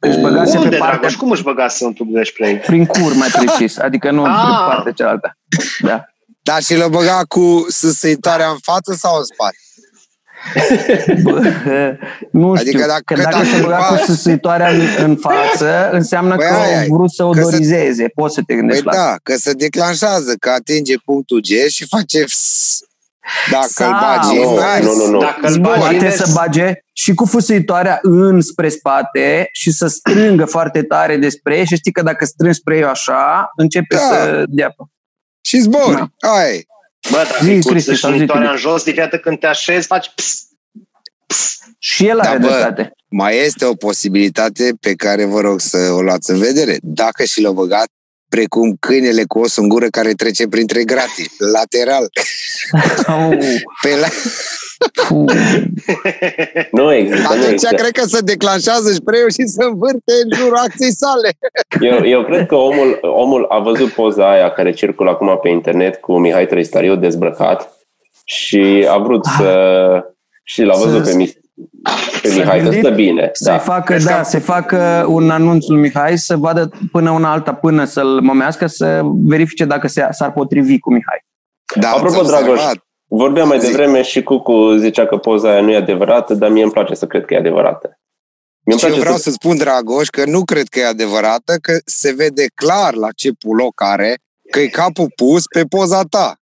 Își 0.01 0.19
băgase 0.21 0.57
Unde, 0.59 0.69
pe 0.69 0.77
partea 0.77 0.99
Dragoș? 0.99 1.17
Cum 1.17 1.31
își 1.31 1.43
băgase 1.43 1.85
un 1.85 1.93
tub 1.93 2.09
de 2.13 2.23
spray? 2.23 2.57
prin 2.59 2.87
cur, 2.87 3.15
mai 3.17 3.29
precis, 3.33 3.79
adică 3.79 4.11
nu 4.11 4.25
Ah. 4.25 4.31
pe 4.31 4.75
partea 4.75 4.93
cealaltă. 4.93 5.37
Da. 5.81 6.05
Dar 6.43 6.63
și 6.63 6.77
l-a 6.77 6.89
băgat 6.89 7.25
cu 7.25 7.67
sâsăitoarea 7.71 8.49
în 8.49 8.57
față 8.63 8.93
sau 8.93 9.17
în 9.17 9.25
spate? 9.25 9.57
Bă, 11.23 11.53
nu 12.31 12.51
Adică 12.51 12.67
știu, 12.69 12.79
dacă- 12.87 13.03
că 13.05 13.15
că 13.15 13.21
dacă 13.23 13.37
dacă 13.37 13.45
și-a 13.49 13.59
băgat 13.63 13.79
cumva- 13.89 13.99
cu 14.01 14.05
săsăitoarea 14.05 14.69
în, 14.69 14.81
în 15.05 15.17
față, 15.17 15.89
înseamnă 15.93 16.35
Băi, 16.37 16.47
că 16.47 16.53
aia 16.55 16.77
au 16.79 16.83
e. 16.85 16.87
vrut 16.91 17.11
să 17.11 17.23
Că 17.25 17.33
se- 17.39 17.45
odorizeze. 17.45 18.09
Poți 18.15 18.35
să 18.35 18.41
te 18.41 18.47
Păi 18.47 18.57
gândești 18.57 18.85
la 18.85 18.91
asta. 18.91 19.05
da, 19.05 19.17
că 19.23 19.37
se 19.37 19.53
declanșează, 19.53 20.35
că 20.41 20.51
atinge 20.51 20.95
punctul 21.05 21.41
G 21.41 21.69
și 21.69 21.87
face 21.87 22.25
fs. 22.25 22.79
Dacă 23.51 23.67
Sau- 23.69 23.89
îl 23.89 23.95
bagi 24.01 24.37
Nu, 24.37 24.43
invers, 24.51 24.85
nu, 24.97 25.05
nu, 25.05 25.11
nu. 25.11 25.19
Dacă 25.19 25.39
îl 25.43 25.49
Zbori. 25.51 25.67
bagi 25.69 25.79
Poate 25.79 25.95
invers, 25.95 26.17
să 26.17 26.31
bage 26.35 26.73
și 26.93 27.15
cu 27.15 27.25
fusăitoarea 27.27 27.99
înspre 28.03 28.69
spate 28.69 29.49
și 29.53 29.71
să 29.73 29.87
strângă 29.87 30.45
foarte 30.45 30.83
tare 30.83 31.17
de 31.17 31.29
spray 31.29 31.67
și 31.67 31.77
știi 31.77 31.93
că 31.93 32.03
dacă 32.03 32.25
strângi 32.25 32.57
spray-ul 32.59 32.89
așa, 32.89 33.51
începe 33.57 33.95
Da. 33.95 34.01
să 34.01 34.45
dea. 34.49 34.75
și 35.41 35.59
zbori. 35.61 35.97
Da. 35.97 36.29
Aia 36.29 36.49
e. 36.55 36.63
Bă, 37.11 37.17
dar 37.17 37.39
Zi, 37.43 37.55
zi, 37.55 37.61
cu 37.63 37.69
Cristi, 37.69 37.95
sau 37.97 38.11
zi, 38.11 38.17
sâșnitoarea 38.17 38.49
Cristi. 38.51 38.67
în 38.67 38.73
jos, 38.73 38.83
de 38.85 38.93
fiată 38.93 39.19
când 39.19 39.39
te 39.39 39.47
așezi, 39.47 39.87
faci 39.87 40.11
ps, 40.15 40.47
ps. 41.27 41.59
Și 41.79 42.07
el 42.07 42.19
Da, 42.23 42.29
are 42.29 42.39
bă. 42.39 42.47
dreptate. 42.47 42.91
Mai 43.09 43.37
este 43.37 43.65
o 43.65 43.75
posibilitate 43.75 44.73
pe 44.81 44.95
care 44.95 45.25
vă 45.25 45.41
rog 45.41 45.61
să 45.61 45.77
o 45.93 46.03
luați 46.03 46.31
în 46.31 46.39
vedere. 46.39 46.77
Dacă 46.83 47.25
și 47.25 47.41
l-a 47.41 47.51
băgat 47.53 47.87
precum 48.29 48.77
câinele 48.81 49.25
cu 49.27 49.39
os 49.39 49.57
în 49.57 49.69
gură 49.69 49.87
care 49.89 50.13
trece 50.13 50.47
printre 50.49 50.85
gratii, 50.85 51.31
lateral. 51.39 52.09
Au, 53.07 53.39
Pe 53.83 53.97
la... 53.97 54.07
fu. 54.93 55.25
Nu 56.71 56.93
există, 56.93 57.21
nu 57.23 57.29
Atunci 57.29 57.53
există. 57.53 57.75
cred 57.75 57.91
că 57.91 58.03
se 58.07 58.21
declanșează 58.21 58.93
spray 58.93 59.19
și 59.21 59.47
se 59.47 59.65
învârte 59.65 60.13
în 60.25 60.37
jurul 60.39 60.57
acției 60.57 60.93
sale. 60.93 61.31
Eu, 61.81 62.07
eu 62.09 62.25
cred 62.25 62.47
că 62.47 62.55
omul, 62.55 62.99
omul 63.03 63.47
a 63.49 63.59
văzut 63.59 63.89
poza 63.93 64.31
aia 64.31 64.51
care 64.51 64.73
circulă 64.73 65.11
acum 65.11 65.39
pe 65.43 65.49
internet 65.49 65.97
cu 65.97 66.19
Mihai 66.19 66.47
Trăistariu 66.47 66.97
dezbrăcat 66.97 67.71
și 68.25 68.87
a 68.91 68.97
vrut 68.99 69.25
să... 69.25 69.51
Și 70.49 70.63
l-a 70.63 70.75
văzut 70.77 71.05
Să- 71.07 71.11
pe, 71.11 71.17
Mi- 71.17 71.39
pe 72.23 72.29
s-a 72.29 72.35
Mihai 72.37 72.57
că 72.59 72.63
gândit 72.63 72.81
stă 72.85 72.91
bine. 72.95 73.29
Să 73.33 73.51
Da. 73.51 73.59
facă, 73.59 73.93
Vezi 73.93 74.05
că 74.07 74.11
da, 74.13 74.17
am- 74.19 74.25
să 74.25 74.39
facă 74.41 75.07
un 75.09 75.31
anunț 75.31 75.67
lui 75.67 75.81
Mihai 75.81 76.19
să 76.19 76.37
vadă 76.37 76.71
până 76.93 77.11
una 77.11 77.33
alta, 77.33 77.55
până 77.55 77.85
să-l 77.85 78.21
mămească, 78.21 78.67
să 78.67 79.01
verifice 79.05 79.65
dacă 79.65 79.89
se, 79.89 80.07
s-ar 80.11 80.33
potrivi 80.33 80.79
cu 80.79 80.93
Mihai. 80.93 81.25
Da, 81.81 81.89
Apropo, 81.91 82.19
ați 82.19 82.27
Dragoș, 82.29 82.49
observat? 82.49 82.86
Vorbeam 83.09 83.49
mai 83.49 83.61
Zi. 83.61 83.67
devreme 83.67 84.03
și 84.03 84.23
Cucu 84.23 84.77
zicea 84.77 85.07
că 85.07 85.17
poza 85.17 85.51
aia 85.51 85.61
nu 85.61 85.71
e 85.71 85.77
adevărată, 85.77 86.35
dar 86.35 86.51
mie 86.51 86.63
îmi 86.63 86.73
place 86.73 86.95
să 86.95 87.07
cred 87.07 87.25
că 87.25 87.35
e 87.35 87.37
adevărată. 87.37 88.01
Mie 88.65 88.77
Și 88.77 88.85
îmi 88.85 88.95
eu 88.95 89.01
place 89.01 89.01
vreau 89.01 89.17
să... 89.17 89.23
să 89.23 89.31
spun, 89.31 89.57
Dragoș, 89.57 90.09
că 90.09 90.25
nu 90.25 90.45
cred 90.45 90.69
că 90.69 90.79
e 90.79 90.87
adevărată, 90.87 91.57
că 91.63 91.79
se 91.85 92.13
vede 92.13 92.47
clar 92.55 92.95
la 92.95 93.09
ce 93.17 93.33
puloc 93.33 93.83
are, 93.83 94.19
că 94.51 94.61
e 94.61 94.67
capul 94.67 95.13
pus 95.17 95.47
pe 95.47 95.65
poza 95.65 96.03
ta. 96.03 96.35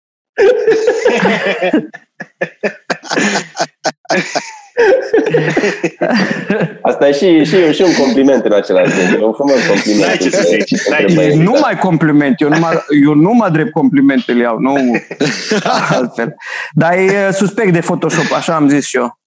Asta 6.82 7.08
e 7.08 7.12
și, 7.12 7.44
și, 7.46 7.74
și 7.74 7.82
un 7.82 7.94
compliment 8.04 8.46
în 8.46 8.52
același 8.54 8.92
timp. 8.98 9.22
E 9.22 9.26
un 9.26 9.34
frumos 9.34 9.68
compliment. 9.68 10.06
N-ai 10.06 10.18
ce 10.18 10.30
să 10.30 10.38
între- 10.38 10.58
zici, 10.60 10.72
între 10.72 10.90
n-ai 10.90 11.02
ce 11.06 11.10
să 11.10 11.16
băieți, 11.16 11.38
Nu 11.38 11.52
da. 11.54 11.60
mai 11.60 11.78
compliment, 11.78 12.42
eu 12.42 12.50
nu 12.50 12.60
mă, 12.60 12.82
eu 13.06 13.14
nu 13.14 13.32
mă 13.32 13.50
drept 13.50 13.72
complimente 13.72 14.32
le 14.32 14.42
iau, 14.42 14.58
nu 14.60 14.76
altfel. 15.96 16.36
Dar 16.72 16.94
e 16.94 17.32
suspect 17.32 17.74
de 17.74 17.80
Photoshop, 17.80 18.32
așa 18.36 18.56
am 18.56 18.70
zis 18.70 18.86
și 18.86 18.98
eu. 18.98 19.20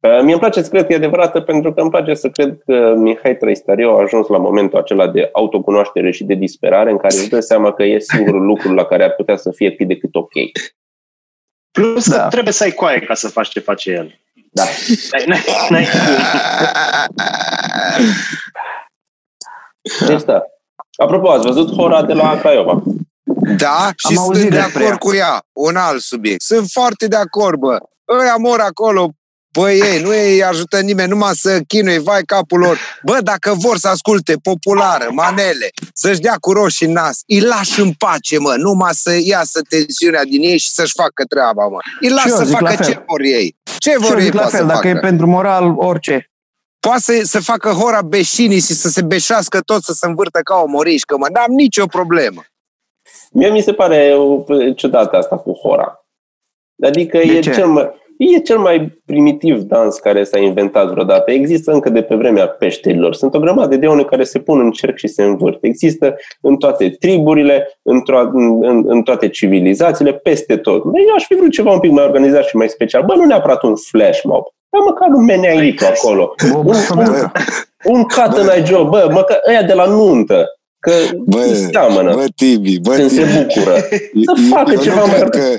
Uh, 0.00 0.20
Mie 0.22 0.30
îmi 0.32 0.38
place 0.40 0.62
să 0.62 0.68
cred 0.70 0.86
că 0.86 0.92
e 0.92 0.96
adevărată 0.96 1.40
pentru 1.40 1.72
că 1.72 1.80
îmi 1.80 1.90
place 1.90 2.14
să 2.14 2.28
cred 2.28 2.56
că 2.66 2.94
Mihai 2.96 3.36
Trăistariu 3.36 3.88
a 3.90 4.00
ajuns 4.02 4.26
la 4.28 4.38
momentul 4.38 4.78
acela 4.78 5.08
de 5.08 5.28
autocunoaștere 5.32 6.10
și 6.10 6.24
de 6.24 6.34
disperare 6.34 6.90
în 6.90 6.96
care 6.96 7.14
își 7.14 7.28
dă 7.28 7.40
seama 7.40 7.72
că 7.72 7.82
e 7.82 7.98
singurul 7.98 8.42
lucru 8.44 8.74
la 8.74 8.84
care 8.84 9.04
ar 9.04 9.10
putea 9.10 9.36
să 9.36 9.50
fie 9.54 9.70
cât 9.70 9.88
de 9.88 9.96
cât 9.96 10.14
ok. 10.14 10.30
Plus 11.70 12.06
că 12.06 12.16
Da. 12.16 12.28
trebuie 12.28 12.52
să 12.52 12.62
ai 12.64 12.70
coaie 12.70 12.98
ca 12.98 13.14
să 13.14 13.28
faci 13.28 13.48
ce 13.48 13.60
face 13.60 13.90
el. 13.90 14.20
Da. 14.50 14.64
N-ai- 15.10 15.24
n-ai- 15.26 15.66
n-ai- 15.70 15.88
Deci 20.06 20.22
da. 20.22 20.42
Apropo, 20.96 21.30
ați 21.30 21.46
văzut 21.46 21.74
hora 21.76 22.02
de 22.02 22.12
la 22.12 22.38
Craiova? 22.40 22.82
Da, 23.56 23.90
și 23.96 24.16
Am 24.16 24.18
auzit 24.18 24.40
sunt 24.40 24.50
de 24.54 24.60
despre 24.60 24.82
acord 24.84 24.90
ea. 24.92 24.96
cu 24.98 25.14
ea. 25.14 25.42
Un 25.52 25.76
alt 25.76 26.00
subiect. 26.00 26.42
Sunt 26.42 26.68
foarte 26.70 27.06
de 27.06 27.16
acord, 27.16 27.58
bă. 27.58 27.78
Ăia 28.20 28.36
mor 28.36 28.60
acolo, 28.60 29.10
Păi 29.52 29.80
ei, 29.80 30.02
nu 30.02 30.08
îi 30.08 30.44
ajută 30.44 30.80
nimeni, 30.80 31.08
numai 31.08 31.34
să 31.34 31.60
chinuie, 31.66 31.98
vai 31.98 32.22
capul 32.22 32.58
lor. 32.58 32.78
Bă, 33.04 33.18
dacă 33.22 33.54
vor 33.54 33.76
să 33.78 33.88
asculte 33.88 34.36
populară, 34.42 35.08
manele, 35.12 35.68
să-și 35.94 36.20
dea 36.20 36.34
cu 36.40 36.52
roșii 36.52 36.86
în 36.86 36.92
nas, 36.92 37.20
îi 37.26 37.40
lași 37.40 37.80
în 37.80 37.92
pace, 37.92 38.38
mă, 38.38 38.54
numai 38.56 38.90
să 38.94 39.16
iasă 39.22 39.60
tensiunea 39.68 40.24
din 40.24 40.42
ei 40.42 40.58
și 40.58 40.70
să-și 40.70 40.92
facă 40.96 41.24
treaba, 41.28 41.66
mă. 41.66 41.78
Îi 42.00 42.08
Și 42.08 42.14
lasă 42.14 42.28
eu 42.28 42.36
să 42.36 42.44
zic 42.44 42.60
la 42.60 42.70
facă 42.70 42.82
fel. 42.82 42.92
ce 42.92 43.02
vor 43.06 43.20
ei. 43.20 43.56
Ce 43.80 43.90
Și 43.90 43.96
vor 43.98 44.10
eu 44.10 44.16
ei 44.18 44.22
zic 44.24 44.32
la 44.32 44.40
poate 44.40 44.56
fel, 44.56 44.66
să 44.66 44.72
dacă 44.72 44.86
facă? 44.86 44.96
e 44.98 45.00
pentru 45.00 45.26
moral, 45.26 45.74
orice. 45.76 46.30
Poate 46.80 47.00
să, 47.00 47.20
să 47.24 47.40
facă 47.40 47.70
hora 47.70 48.02
beșinii 48.02 48.60
și 48.60 48.72
să 48.74 48.88
se 48.88 49.02
beșească 49.02 49.60
tot, 49.60 49.82
să 49.82 49.92
se 49.92 50.06
învârtă 50.06 50.40
ca 50.42 50.56
o 50.56 50.66
morișcă, 50.66 51.16
mă. 51.18 51.26
N-am 51.32 51.50
nicio 51.52 51.86
problemă. 51.86 52.42
Mie 53.32 53.50
mi 53.50 53.60
se 53.62 53.72
pare 53.72 54.14
uh, 54.16 54.76
ciudată 54.76 55.16
asta 55.16 55.36
cu 55.36 55.52
hora. 55.52 56.04
Adică 56.82 57.16
De 57.18 57.22
e 57.22 57.40
ce? 57.40 57.52
cel, 57.52 57.66
mai, 57.66 57.90
e 58.28 58.38
cel 58.38 58.58
mai 58.58 58.98
primitiv 59.06 59.58
dans 59.60 59.98
care 59.98 60.24
s-a 60.24 60.38
inventat 60.38 60.90
vreodată. 60.90 61.30
Există 61.30 61.72
încă 61.72 61.88
de 61.90 62.02
pe 62.02 62.14
vremea 62.14 62.46
peșterilor. 62.48 63.14
Sunt 63.14 63.34
o 63.34 63.38
grămadă 63.38 63.76
de 63.76 63.86
oameni 63.86 64.06
care 64.08 64.24
se 64.24 64.38
pun 64.38 64.60
în 64.60 64.70
cerc 64.70 64.96
și 64.96 65.06
se 65.08 65.22
învârt. 65.22 65.58
Există 65.64 66.16
în 66.40 66.56
toate 66.56 66.96
triburile, 66.98 67.78
în, 67.82 68.00
to- 68.02 68.30
în, 68.32 68.64
în, 68.64 68.82
în 68.86 69.02
toate 69.02 69.28
civilizațiile, 69.28 70.12
peste 70.12 70.56
tot. 70.56 70.82
Bă, 70.82 70.98
Eu 71.08 71.14
aș 71.16 71.24
fi 71.26 71.34
vrut 71.34 71.50
ceva 71.50 71.70
un 71.72 71.80
pic 71.80 71.90
mai 71.90 72.04
organizat 72.04 72.44
și 72.44 72.56
mai 72.56 72.68
special. 72.68 73.02
Bă, 73.06 73.14
nu 73.16 73.24
neapărat 73.24 73.62
un 73.62 73.74
flash 73.76 74.20
mob, 74.24 74.42
dar 74.70 74.82
măcar 74.84 75.08
un 75.14 75.24
meneaitu 75.24 75.84
Ai, 75.84 75.90
acolo. 75.90 76.34
Bă, 76.52 76.56
Un, 76.58 76.64
bă, 76.64 76.76
un, 76.96 77.04
bă, 77.04 77.30
un 77.84 78.02
cut 78.02 78.36
în 78.36 78.48
ai 78.48 78.64
job, 78.66 78.88
bă, 78.88 79.08
măcar 79.12 79.38
ăia 79.48 79.62
de 79.62 79.72
la 79.72 79.84
nuntă. 79.86 80.46
Că 80.86 80.92
Bă, 81.24 81.38
îi 81.38 81.54
seamănă 81.54 82.14
Bă, 82.14 82.24
Tibi, 82.36 82.80
bă, 82.80 82.92
când 82.94 83.10
se 83.10 83.22
Tibi. 83.22 83.32
bucură. 83.36 83.74
Să 84.26 84.34
Eu- 84.38 84.48
facă 84.50 84.72
eu 84.74 84.80
ceva 84.80 85.00
nu 85.00 85.06
mai 85.06 85.18
cred 85.18 85.28
că 85.30 85.58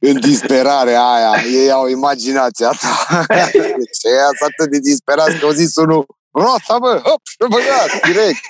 în 0.00 0.20
disperarea 0.20 1.02
aia 1.02 1.32
ei 1.62 1.70
au 1.70 1.88
imaginația 1.88 2.68
ta. 2.68 3.24
Deci 3.52 4.02
ăia 4.12 4.28
sunt 4.38 4.50
atât 4.58 4.70
de 4.70 4.78
disperați 4.78 5.36
că 5.38 5.44
au 5.46 5.50
zis 5.52 5.76
unul 5.76 6.06
roata, 6.30 6.76
bă, 6.80 7.00
hop, 7.04 7.20
și 7.24 7.36
băgat, 7.38 7.90
direct. 8.06 8.40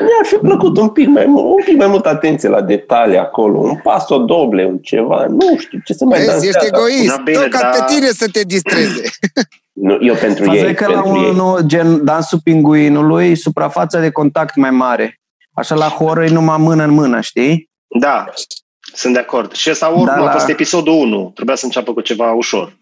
Mi-ar 0.00 0.24
fi 0.24 0.34
plăcut 0.34 0.76
un 0.76 0.88
pic 0.88 1.08
mai 1.08 1.26
mult, 1.26 1.44
un 1.58 1.62
pic 1.64 1.76
mai 1.76 1.86
mult 1.86 2.06
atenție 2.06 2.48
la 2.48 2.60
detalii 2.62 3.18
acolo, 3.18 3.58
un 3.58 3.76
paso 3.82 4.18
doble, 4.18 4.64
un 4.64 4.78
ceva, 4.78 5.26
nu 5.28 5.58
știu, 5.58 5.78
ce 5.84 5.92
să 5.92 6.04
mai 6.04 6.18
Vezi, 6.18 6.30
ești 6.30 6.42
dansează. 6.52 6.66
egoist, 6.76 7.16
Da, 7.16 7.22
bine, 7.22 7.38
tot 7.38 7.50
ca 7.50 7.60
dar- 7.60 7.70
pe 7.72 7.94
tine 7.94 8.06
să 8.10 8.28
te 8.32 8.42
distreze. 8.42 9.02
Nu, 9.80 9.98
eu 10.00 10.14
pentru 10.14 10.44
Faza 10.44 10.56
ei, 10.58 10.68
e 10.68 10.74
că 10.74 10.86
la 10.86 11.00
pentru 11.02 11.20
ei. 11.24 11.30
unul, 11.30 11.60
gen 11.60 12.04
dansul 12.04 12.40
pinguinului, 12.42 13.36
suprafața 13.36 14.00
de 14.00 14.10
contact 14.10 14.54
mai 14.56 14.70
mare. 14.70 15.20
Așa 15.52 15.74
la 15.74 15.88
horror 15.88 16.24
e 16.24 16.28
numai 16.28 16.56
mână 16.58 16.84
în 16.84 16.90
mână, 16.90 17.20
știi? 17.20 17.70
Da, 18.00 18.24
sunt 18.92 19.12
de 19.12 19.18
acord. 19.18 19.52
Și 19.52 19.70
ăsta 19.70 19.86
oricum 19.88 20.04
Da, 20.06 20.12
a 20.12 20.24
la- 20.24 20.30
fost 20.32 20.48
episodul 20.48 20.92
1. 20.94 21.30
Trebuia 21.34 21.56
să 21.56 21.64
înceapă 21.64 21.92
cu 21.92 22.00
ceva 22.00 22.32
ușor. 22.32 22.76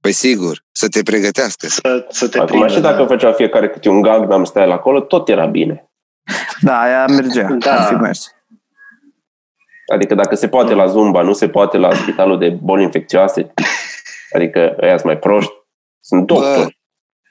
Păi 0.00 0.12
sigur, 0.12 0.64
să 0.72 0.88
te 0.88 1.02
pregătească. 1.02 1.66
Să, 1.66 2.06
să 2.10 2.28
te 2.28 2.38
Acum 2.38 2.48
prindă. 2.48 2.72
și 2.72 2.80
dacă 2.80 3.00
da. 3.00 3.06
făcea 3.06 3.32
fiecare 3.32 3.68
câte 3.70 3.88
un 3.88 4.00
Gangnam 4.02 4.44
Style 4.44 4.72
acolo, 4.72 5.00
tot 5.00 5.28
era 5.28 5.46
bine. 5.46 5.90
Da, 6.60 6.80
aia 6.80 7.06
mergea. 7.06 7.48
Da. 7.58 7.72
Ar 7.80 7.86
fi 7.86 7.94
mers. 7.94 8.26
Adică 9.92 10.14
dacă 10.14 10.34
se 10.34 10.48
poate 10.48 10.74
la 10.74 10.86
Zumba, 10.86 11.22
nu 11.22 11.32
se 11.32 11.48
poate 11.48 11.76
la 11.76 11.94
spitalul 11.94 12.38
de 12.38 12.48
boli 12.62 12.82
infecțioase. 12.82 13.52
Adică 14.34 14.76
ăia 14.80 14.92
sunt 14.96 15.04
mai 15.04 15.18
proști. 15.18 15.52
Sunt 16.00 16.26
doctori. 16.26 16.78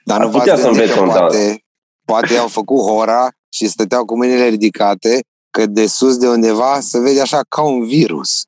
Dar 0.05 0.19
Ar 0.19 0.25
nu 0.25 0.29
v-ați 0.31 0.43
putea 0.43 0.55
să 0.55 0.63
gândit 0.63 0.81
învețe 0.81 0.97
că 0.99 1.03
un 1.03 1.07
dans. 1.07 1.19
poate, 1.35 1.63
poate 2.05 2.35
au 2.37 2.47
făcut 2.47 2.79
hora 2.81 3.27
și 3.53 3.67
stăteau 3.67 4.05
cu 4.05 4.17
mâinile 4.17 4.45
ridicate, 4.47 5.19
că 5.59 5.65
de 5.65 5.87
sus 5.87 6.17
de 6.17 6.27
undeva 6.27 6.79
se 6.79 6.99
vede 6.99 7.21
așa 7.21 7.41
ca 7.49 7.61
un 7.61 7.85
virus. 7.85 8.43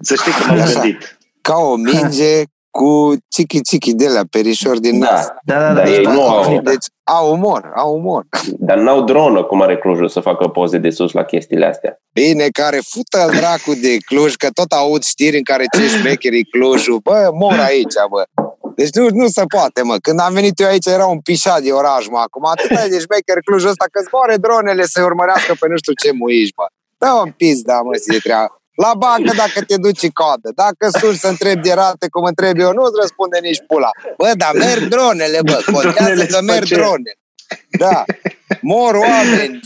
Să 0.00 0.14
știi 0.14 0.32
că 0.32 0.44
m-am 0.46 0.60
Așa. 0.60 0.80
gândit. 0.80 1.18
Ca 1.40 1.56
o 1.56 1.76
minge 1.76 2.42
cu 2.78 3.16
chichi-chichi 3.28 3.94
de 3.94 4.08
la 4.08 4.20
perișor 4.30 4.78
din 4.78 4.98
nas. 4.98 5.26
Da, 5.26 5.54
Da, 5.54 5.58
da, 5.60 5.72
Dar 5.74 5.84
da. 5.84 5.90
ei 5.90 6.04
da, 6.04 6.12
nu 6.12 6.18
da, 6.18 6.28
au. 6.28 6.54
da. 6.54 6.70
Deci 6.70 6.86
au 7.04 7.32
umor, 7.32 7.72
au 7.76 7.94
umor. 7.94 8.24
dar 8.58 8.78
n-au 8.78 9.00
dronă 9.04 9.42
cum 9.44 9.62
are 9.62 9.78
Clujul 9.78 10.08
să 10.08 10.20
facă 10.20 10.48
poze 10.48 10.78
de 10.78 10.90
sus 10.90 11.12
la 11.12 11.24
chestiile 11.24 11.66
astea. 11.66 11.98
Bine, 12.12 12.46
care 12.52 12.80
fută 12.88 13.30
dracu 13.36 13.72
de 13.74 13.96
Cluj, 14.06 14.34
că 14.34 14.48
tot 14.54 14.72
aud 14.72 15.02
știri 15.02 15.36
în 15.36 15.42
care 15.42 15.64
ce 15.76 15.86
șmecherii 15.88 16.44
Clujul. 16.44 16.98
Bă, 17.02 17.30
mor 17.34 17.58
aici, 17.58 17.94
bă. 18.10 18.22
Deci 18.76 18.92
nu, 18.94 19.06
nu 19.12 19.26
se 19.26 19.42
poate, 19.56 19.82
mă. 19.82 19.96
Când 20.02 20.20
am 20.20 20.32
venit 20.32 20.60
eu 20.60 20.66
aici 20.66 20.86
era 20.86 21.06
un 21.06 21.20
pișat 21.20 21.60
de 21.62 21.70
oraș, 21.70 22.06
mă. 22.08 22.18
Acum 22.18 22.44
atât 22.46 22.70
e 22.70 22.88
de 22.88 22.98
șmecher 23.04 23.38
Clujul 23.44 23.68
ăsta 23.68 23.84
că 23.92 24.00
zboare 24.06 24.36
dronele 24.36 24.84
să 24.84 25.02
urmărească 25.04 25.52
pe 25.60 25.66
nu 25.68 25.76
știu 25.76 25.92
ce 26.02 26.10
muiși, 26.12 26.52
mă. 26.56 26.66
Dă 26.98 27.10
un 27.24 27.30
pizda, 27.36 27.80
mă, 27.80 27.90
să 27.94 28.18
treaba. 28.22 28.48
La 28.74 28.92
bancă 28.96 29.32
dacă 29.36 29.60
te 29.66 29.76
duci 29.76 30.02
în 30.02 30.10
coadă, 30.10 30.50
dacă 30.54 30.98
suni 30.98 31.16
să 31.16 31.28
întrebi 31.28 31.60
de 31.68 31.72
rate 31.72 32.06
cum 32.10 32.24
întreb 32.24 32.58
eu, 32.58 32.72
nu-ți 32.72 32.98
răspunde 33.00 33.38
nici 33.42 33.62
pula. 33.66 33.90
Bă, 34.16 34.32
dar 34.36 34.50
merg 34.54 34.82
dronele, 34.88 35.38
bă, 35.44 35.62
contează 35.72 35.94
Dronele 36.04 36.26
că 36.26 36.40
merg 36.42 36.56
spațiale. 36.64 36.82
drone. 36.82 37.12
Da, 37.78 38.04
mor 38.60 38.94
oameni, 38.94 39.60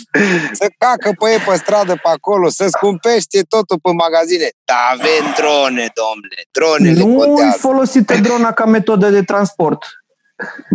să 0.52 0.66
cacă 0.78 1.10
pe 1.18 1.30
ei 1.30 1.38
pe 1.38 1.56
stradă 1.56 1.92
pe 1.92 2.08
acolo, 2.12 2.48
să 2.48 2.66
scumpește 2.68 3.42
totul 3.48 3.78
pe 3.82 3.90
magazine. 3.92 4.48
Da, 4.64 4.74
avem 4.92 5.34
drone, 5.36 5.86
domnule, 6.00 6.40
dronele 6.50 7.02
Nu 7.04 7.22
e 7.22 7.26
contează. 7.26 7.56
folosită 7.58 8.16
drona 8.16 8.52
ca 8.52 8.64
metodă 8.64 9.10
de 9.10 9.22
transport. 9.22 9.84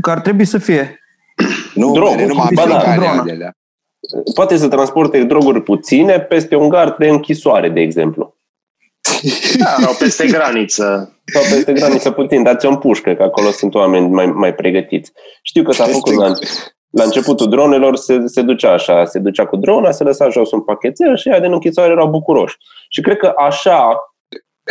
Că 0.01 0.09
ar 0.11 0.19
trebui 0.19 0.45
să 0.45 0.57
fie. 0.57 0.99
Nu, 1.73 1.91
Droguri, 1.91 2.15
mere, 2.15 2.27
numai 2.27 2.49
ba 2.53 2.65
da. 2.65 2.79
americane 2.79 2.95
Drona. 3.23 3.51
Alea. 4.13 4.23
Poate 4.33 4.57
să 4.57 4.67
transporte 4.67 5.23
droguri 5.23 5.63
puține 5.63 6.19
peste 6.19 6.55
un 6.55 6.69
gard 6.69 6.95
de 6.97 7.07
închisoare, 7.07 7.69
de 7.69 7.79
exemplu. 7.79 8.35
Sau 9.81 9.93
peste 9.99 10.27
graniță. 10.27 11.17
Sau 11.25 11.41
peste 11.41 11.73
graniță 11.73 12.11
puțin, 12.11 12.43
dați-o 12.43 12.69
în 12.69 12.77
pușcă, 12.77 13.13
că 13.13 13.23
acolo 13.23 13.51
sunt 13.51 13.75
oameni 13.75 14.07
mai, 14.07 14.25
mai 14.25 14.53
pregătiți. 14.53 15.11
Știu 15.41 15.63
că 15.63 15.71
s-a 15.71 15.83
Peste 15.83 15.99
făcut 15.99 16.23
la, 16.23 16.33
la 16.89 17.03
începutul 17.03 17.49
dronelor, 17.49 17.95
se, 17.95 18.21
se 18.25 18.41
ducea 18.41 18.71
așa, 18.71 19.05
se 19.05 19.19
ducea 19.19 19.45
cu 19.45 19.55
drona, 19.55 19.91
se 19.91 20.03
lăsa 20.03 20.29
jos 20.29 20.51
un 20.51 20.61
pachetel 20.61 21.17
și 21.17 21.29
ea 21.29 21.39
din 21.39 21.51
închisoare 21.51 21.91
erau 21.91 22.09
bucuroși. 22.09 22.57
Și 22.89 23.01
cred 23.01 23.17
că 23.17 23.33
așa 23.37 23.77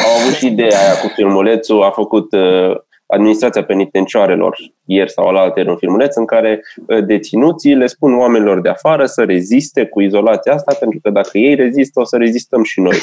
au 0.05 0.21
avut 0.21 0.35
și 0.35 0.47
ideea 0.47 0.79
aia 0.79 1.01
cu 1.01 1.09
filmulețul, 1.15 1.83
a 1.83 1.91
făcut 1.91 2.33
uh, 2.33 2.77
administrația 3.13 3.65
penitenciarelor 3.65 4.57
ieri 4.85 5.11
sau 5.11 5.29
alaltă 5.29 5.65
un 5.67 5.77
filmuleț 5.77 6.17
în 6.17 6.27
care 6.27 6.61
uh, 6.87 7.05
deținuții 7.05 7.75
le 7.75 7.87
spun 7.87 8.19
oamenilor 8.19 8.61
de 8.61 8.69
afară 8.69 9.07
să 9.07 9.23
reziste 9.23 9.87
cu 9.87 10.01
izolația 10.01 10.53
asta, 10.53 10.77
pentru 10.79 10.99
că 11.03 11.11
dacă 11.11 11.39
ei 11.39 11.55
rezistă, 11.55 12.01
o 12.01 12.05
să 12.05 12.17
rezistăm 12.17 12.63
și 12.63 12.81
noi. 12.81 12.97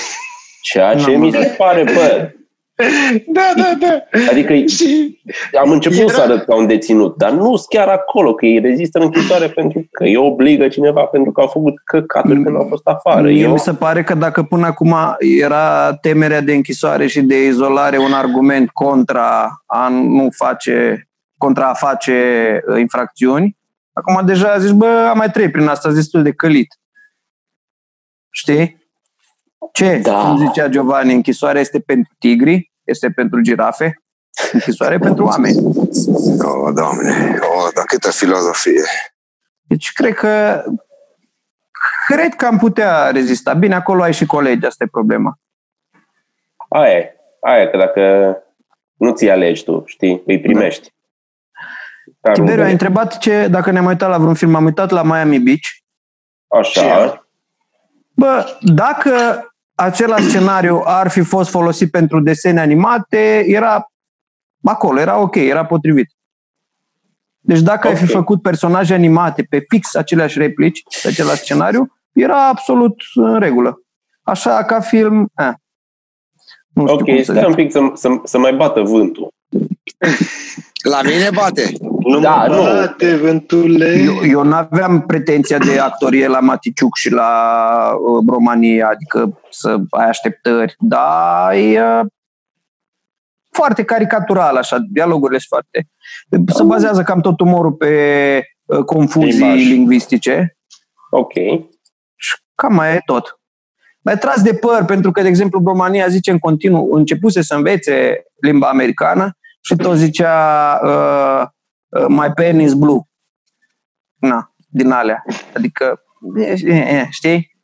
Ceea 0.62 0.95
ce 0.95 1.12
N-am 1.12 1.22
mi 1.22 1.32
se 1.32 1.56
pare, 1.58 1.84
bă, 1.84 2.32
Da, 3.28 3.54
da, 3.56 3.74
da. 3.80 4.20
adică 4.30 4.54
Și 4.54 5.20
am 5.62 5.72
început 5.72 5.98
Era- 5.98 6.12
să 6.12 6.22
arăt 6.22 6.46
ca 6.46 6.56
un 6.56 6.68
deținut, 6.68 7.18
dar 7.18 7.32
nu 7.32 7.56
sunt 7.56 7.68
chiar 7.70 7.88
acolo, 7.88 8.34
că 8.34 8.46
ei 8.46 8.60
rezistă 8.60 8.98
în 9.00 9.04
închisoare 9.06 9.48
pentru 9.48 9.88
că 9.92 10.04
îi 10.04 10.15
obligă 10.15 10.68
cineva 10.68 11.04
pentru 11.04 11.32
că 11.32 11.42
au 11.42 11.48
făcut 11.48 11.74
căcaturi 11.84 12.44
când 12.44 12.56
au 12.56 12.65
fost 12.70 12.88
afară. 12.88 13.28
Mie 13.28 13.42
Eu, 13.42 13.52
mi 13.52 13.60
se 13.60 13.74
pare 13.74 14.04
că 14.04 14.13
dacă 14.13 14.44
până 14.44 14.65
acum 14.65 14.96
era 15.20 15.94
temerea 15.94 16.42
de 16.42 16.54
închisoare 16.54 17.08
și 17.08 17.22
de 17.22 17.46
izolare 17.46 17.98
un 17.98 18.13
argument 18.13 18.70
contra 18.70 19.62
a 19.65 19.88
nu 19.89 20.28
face, 20.36 21.08
contra 21.38 21.70
a 21.70 21.74
face 21.74 22.13
uh, 22.68 22.80
infracțiuni, 22.80 23.58
acum 23.94 24.26
deja 24.26 24.58
zici, 24.58 24.72
bă, 24.72 25.08
am 25.10 25.18
mai 25.18 25.30
trei 25.32 25.50
prin 25.50 25.68
asta, 25.68 25.92
destul 25.92 26.24
de 26.24 26.32
călit. 26.32 26.80
Știi? 28.30 28.78
Ce? 29.72 30.00
Da. 30.04 30.20
Cum 30.20 30.38
zicea 30.38 30.68
Giovanni, 30.68 31.13
închisoarea 31.13 31.62
este 31.62 31.80
pentru 31.80 32.13
tigri, 32.20 32.68
este 32.89 33.10
pentru 33.10 33.41
girafe, 33.41 34.02
închisoarea 34.52 34.95
e 34.95 34.99
pentru 34.99 35.25
oameni. 35.25 35.58
Oh, 36.43 36.73
doamne, 36.73 37.39
oh, 37.41 37.69
dar 37.73 37.86
câtă 37.86 38.12
filozofie. 38.12 38.84
Deci 39.62 39.91
cred 39.91 40.13
că 40.13 40.63
cred 42.08 42.36
că 42.36 42.45
am 42.45 42.58
putea 42.58 43.10
rezista. 43.12 43.54
Bine, 43.54 43.75
acolo 43.75 44.02
ai 44.02 44.13
și 44.13 44.25
colegi, 44.25 44.65
asta 44.65 44.84
e 44.84 44.88
problema. 44.91 45.39
aia 46.69 46.97
e, 46.97 47.15
aia 47.39 47.62
e, 47.62 47.67
că 47.67 47.78
dacă 47.78 48.36
nu 48.95 49.13
ți 49.13 49.30
alegi 49.30 49.63
tu, 49.63 49.84
știi, 49.86 50.23
îi 50.25 50.39
primești. 50.39 50.93
Ca 52.21 52.32
Tiberiu, 52.32 52.41
ai 52.41 52.56
rudele. 52.56 52.71
întrebat 52.71 53.17
ce, 53.17 53.47
dacă 53.47 53.71
ne-am 53.71 53.86
uitat 53.86 54.10
la 54.10 54.17
vreun 54.17 54.34
film, 54.34 54.56
am 54.56 54.65
uitat 54.65 54.89
la 54.89 55.04
Miami 55.04 55.39
Beach. 55.39 55.67
Așa, 56.47 57.28
Bă, 58.13 58.58
dacă 58.62 59.12
același 59.80 60.28
scenariu 60.28 60.82
ar 60.86 61.10
fi 61.10 61.22
fost 61.22 61.50
folosit 61.50 61.92
pentru 61.92 62.20
desene 62.22 62.60
animate, 62.60 63.44
era 63.48 63.92
acolo, 64.63 65.00
era 65.00 65.20
ok, 65.20 65.36
era 65.36 65.65
potrivit. 65.65 66.08
Deci 67.39 67.60
dacă 67.62 67.88
ai 67.88 67.96
fi 67.96 68.04
Ok. 68.04 68.10
făcut 68.10 68.42
personaje 68.42 68.94
animate 68.94 69.44
pe 69.44 69.65
fix 69.68 69.96
aceleași 69.96 70.38
replici, 70.39 70.84
pe 71.02 71.08
același 71.08 71.42
scenariu, 71.42 71.94
era 72.13 72.48
absolut 72.48 72.96
în 73.13 73.39
regulă. 73.39 73.82
Așa 74.22 74.63
ca 74.63 74.80
film, 74.80 75.30
eh. 75.36 75.52
nu 76.74 76.88
știu 76.88 77.00
ok, 77.00 77.06
cum 77.06 77.24
să 77.24 77.32
stai 77.32 77.46
un 77.46 77.54
zic. 77.54 77.56
pic 77.56 77.72
să, 77.72 77.80
să, 77.94 78.10
să 78.24 78.38
mai 78.38 78.54
bată 78.54 78.82
vântul. 78.82 79.34
La 80.84 81.02
mine 81.02 81.30
bate. 81.34 81.72
Nu 82.04 82.20
Da, 82.20 82.46
mă 82.48 82.56
nu. 82.56 82.62
bate, 82.62 83.16
vântule. 83.16 84.02
Eu, 84.06 84.26
eu 84.30 84.44
nu 84.44 84.56
aveam 84.56 85.02
pretenția 85.02 85.58
de 85.58 85.80
actorie 85.80 86.28
la 86.28 86.40
Maticiuc 86.40 86.96
și 86.96 87.12
la 87.12 87.32
uh, 87.94 88.24
România, 88.28 88.88
adică 88.88 89.40
să 89.50 89.78
ai 89.90 90.08
așteptări, 90.08 90.76
dar 90.80 91.54
e 91.54 91.82
uh, 91.82 92.06
foarte 93.52 93.84
caricatural, 93.84 94.56
așa, 94.56 94.78
dialogurile 94.92 95.40
sunt 95.40 95.50
foarte... 95.50 95.90
Se 96.54 96.64
bazează 96.64 97.02
cam 97.04 97.22
tot 97.22 97.40
umorul 97.40 97.72
pe 97.72 98.44
uh, 98.66 98.84
confuzii 98.84 99.40
Limbaj. 99.40 99.68
lingvistice 99.68 100.58
Ok, 101.10 101.34
și 102.16 102.36
cam 102.56 102.74
mai 102.74 102.96
e 102.96 103.02
tot. 103.06 103.40
Mai 104.02 104.18
tras 104.18 104.42
de 104.42 104.54
păr, 104.54 104.86
pentru 104.86 105.12
că, 105.12 105.22
de 105.22 105.28
exemplu, 105.28 105.62
România 105.66 106.08
zice 106.08 106.32
în 106.32 106.40
continuu, 106.40 106.94
începuse 106.94 107.42
să 107.42 107.56
învețe 107.56 108.24
limba 108.42 108.68
americană 108.68 109.38
și 109.62 109.76
tot 109.76 109.96
zicea 109.96 110.80
uh, 110.84 111.48
uh, 111.89 112.06
my 112.08 112.32
pen 112.36 112.60
is 112.60 112.73
blue. 112.73 112.99
Na, 114.19 114.54
din 114.69 114.91
alea. 114.91 115.23
Adică, 115.56 116.02
e, 116.38 116.56
e, 116.65 116.73
e, 116.75 117.08
știi? 117.10 117.58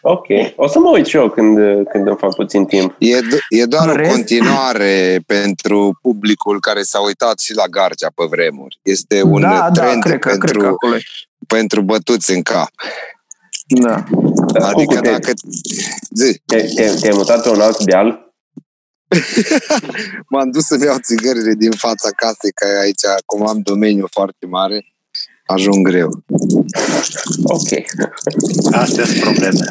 ok. 0.00 0.26
O 0.56 0.66
să 0.68 0.78
mă 0.78 0.90
uit 0.90 1.06
și 1.06 1.16
eu 1.16 1.30
când, 1.30 1.56
când 1.88 2.06
îmi 2.06 2.16
fac 2.16 2.34
puțin 2.34 2.64
timp. 2.66 2.94
E, 2.98 3.18
do- 3.20 3.46
e 3.48 3.64
doar 3.64 3.84
În 3.88 3.90
o 3.90 3.96
rest- 3.96 4.10
continuare 4.14 5.18
pentru 5.26 5.98
publicul 6.02 6.60
care 6.60 6.82
s-a 6.82 7.00
uitat 7.00 7.38
și 7.40 7.54
la 7.54 7.66
Garcea 7.66 8.08
pe 8.14 8.24
vremuri. 8.30 8.78
Este 8.82 9.22
un 9.22 9.40
da, 9.40 9.48
da, 9.48 9.70
trend 9.70 10.02
cred 10.02 10.18
că, 10.18 10.28
pentru, 10.28 10.46
cred 10.48 10.62
că 10.62 10.68
acolo 10.68 10.94
e. 10.96 11.00
pentru 11.46 11.82
bătuți 11.82 12.32
în 12.34 12.42
cap. 12.42 12.68
Da. 13.66 14.04
Dar 14.52 14.72
Adică 14.72 14.94
Cucu, 14.94 15.00
te- 15.00 15.10
dacă... 15.10 15.32
Zi, 16.10 16.40
te, 16.46 16.56
te, 16.74 16.94
te-ai 17.00 17.12
mutat 17.14 17.42
pe 17.42 17.48
un 17.48 17.60
alt 17.60 17.84
deal? 17.84 18.25
m-am 20.30 20.50
dus 20.50 20.64
să-mi 20.64 20.84
iau 20.84 20.98
țigările 20.98 21.54
din 21.54 21.70
fața 21.70 22.10
casei, 22.16 22.52
că 22.52 22.66
aici, 22.80 23.22
cum 23.26 23.48
am 23.48 23.60
domeniu 23.60 24.06
foarte 24.10 24.46
mare, 24.46 24.86
ajung 25.46 25.88
greu. 25.88 26.24
Ok. 27.44 27.70
Astea 28.72 29.04
sunt 29.04 29.20
probleme. 29.20 29.64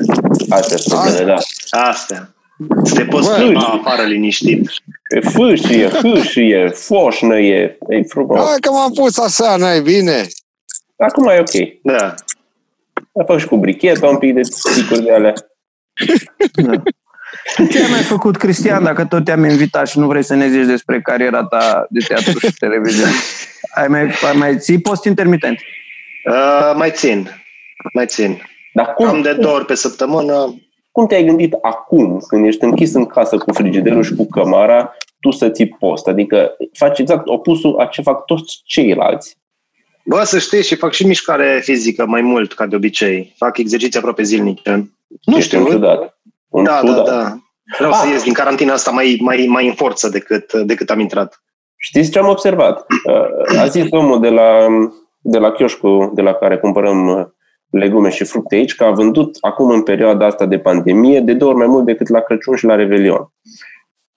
Astea 0.49 0.77
sunt 0.77 0.93
probleme, 0.93 1.23
da. 1.25 1.37
Astea. 1.69 2.29
Să 2.83 2.95
te 2.95 3.05
poți 3.05 3.27
Bă, 3.27 3.35
plimba 3.35 3.59
afară 3.59 4.03
liniștit. 4.03 4.69
E 5.09 5.19
fâșie, 5.19 5.89
hâșie, 5.89 6.69
foșnă 6.69 7.39
e, 7.39 7.77
e 7.89 8.03
frumos. 8.03 8.47
Hai 8.47 8.59
că 8.59 8.71
m-am 8.71 8.93
pus 8.93 9.17
așa, 9.17 9.55
n-ai 9.55 9.81
bine? 9.81 10.27
Acum 10.97 11.27
e 11.27 11.39
ok. 11.39 11.81
Da. 11.83 12.15
A 13.13 13.23
făcut 13.25 13.39
și 13.39 13.47
cu 13.47 13.57
bricheta 13.57 14.07
un 14.07 14.17
pic 14.17 14.33
de 14.33 14.41
sticuri 14.41 15.03
de 15.03 15.11
alea. 15.11 15.33
Da. 16.53 16.83
Ce 17.71 17.81
ai 17.83 17.89
mai 17.89 17.99
făcut, 18.01 18.37
Cristian, 18.37 18.83
dacă 18.83 19.05
tot 19.05 19.23
te-am 19.23 19.43
invitat 19.43 19.87
și 19.87 19.99
nu 19.99 20.07
vrei 20.07 20.23
să 20.23 20.35
ne 20.35 20.49
zici 20.49 20.65
despre 20.65 21.01
cariera 21.01 21.43
ta 21.43 21.85
de 21.89 21.99
teatru 22.07 22.39
și 22.39 22.53
televiziune? 22.59 23.11
Ai 23.75 23.87
mai, 23.87 24.01
ai 24.01 24.37
mai 24.37 24.57
ții 24.59 24.81
post 24.81 25.05
intermitent? 25.05 25.59
Uh, 26.29 26.73
mai 26.75 26.91
țin. 26.91 27.29
Mai 27.93 28.05
țin. 28.05 28.41
Dar 28.73 28.93
cum, 28.93 29.07
Am 29.07 29.21
de 29.21 29.33
două 29.33 29.55
ori 29.55 29.65
pe 29.65 29.75
săptămână. 29.75 30.55
cum 30.91 31.07
te-ai 31.07 31.23
gândit 31.25 31.53
acum, 31.61 32.19
când 32.27 32.45
ești 32.45 32.63
închis 32.63 32.93
în 32.93 33.05
casă 33.05 33.37
cu 33.37 33.53
frigiderul 33.53 34.03
și 34.03 34.15
cu 34.15 34.27
cămara, 34.27 34.93
tu 35.19 35.31
să 35.31 35.49
ții 35.49 35.67
post? 35.67 36.07
Adică 36.07 36.51
faci 36.73 36.99
exact 36.99 37.27
opusul 37.27 37.79
a 37.79 37.85
ce 37.85 38.01
fac 38.01 38.25
toți 38.25 38.61
ceilalți. 38.65 39.37
Bă, 40.05 40.23
să 40.23 40.39
știi, 40.39 40.63
și 40.63 40.75
fac 40.75 40.93
și 40.93 41.05
mișcare 41.07 41.59
fizică 41.63 42.05
mai 42.05 42.21
mult 42.21 42.53
ca 42.53 42.65
de 42.65 42.75
obicei. 42.75 43.33
Fac 43.37 43.57
exerciții 43.57 43.99
aproape 43.99 44.23
zilnice. 44.23 44.89
Nu 45.23 45.37
Ești 45.37 45.55
un 45.55 45.61
știu. 45.61 45.73
ciudat. 45.73 46.14
Un 46.55 46.63
Da, 46.63 46.71
da, 46.83 46.87
ciudat. 46.87 47.05
da. 47.05 47.35
Vreau 47.77 47.91
Ah. 47.91 47.97
să 48.03 48.07
ies 48.07 48.23
din 48.23 48.33
carantina 48.33 48.73
asta 48.73 48.91
mai, 48.91 49.17
mai, 49.21 49.45
mai 49.49 49.67
în 49.67 49.73
forță 49.73 50.09
decât, 50.09 50.53
decât 50.53 50.89
am 50.89 50.99
intrat. 50.99 51.43
Știți 51.77 52.11
ce 52.11 52.19
am 52.19 52.27
observat? 52.27 52.85
Uh, 53.07 53.59
A 53.59 53.65
zis 53.65 53.85
omul 53.89 54.19
de 54.19 54.29
la, 54.29 54.67
de 55.21 55.37
la 55.37 55.51
chioșcul 55.51 56.11
de 56.13 56.21
la 56.21 56.33
care 56.33 56.57
cumpărăm 56.57 57.07
uh, 57.07 57.25
legume 57.69 58.09
și 58.09 58.23
fructe 58.23 58.55
aici 58.55 58.75
că 58.75 58.83
a 58.83 58.91
vândut 58.91 59.37
acum 59.41 59.69
în 59.69 59.83
perioada 59.83 60.25
asta 60.25 60.45
de 60.45 60.59
pandemie 60.59 61.19
de 61.19 61.33
două 61.33 61.51
ori 61.51 61.59
mai 61.59 61.67
mult 61.67 61.85
decât 61.85 62.07
la 62.09 62.19
Crăciun 62.19 62.55
și 62.55 62.65
la 62.65 62.75
Revelion. 62.75 63.31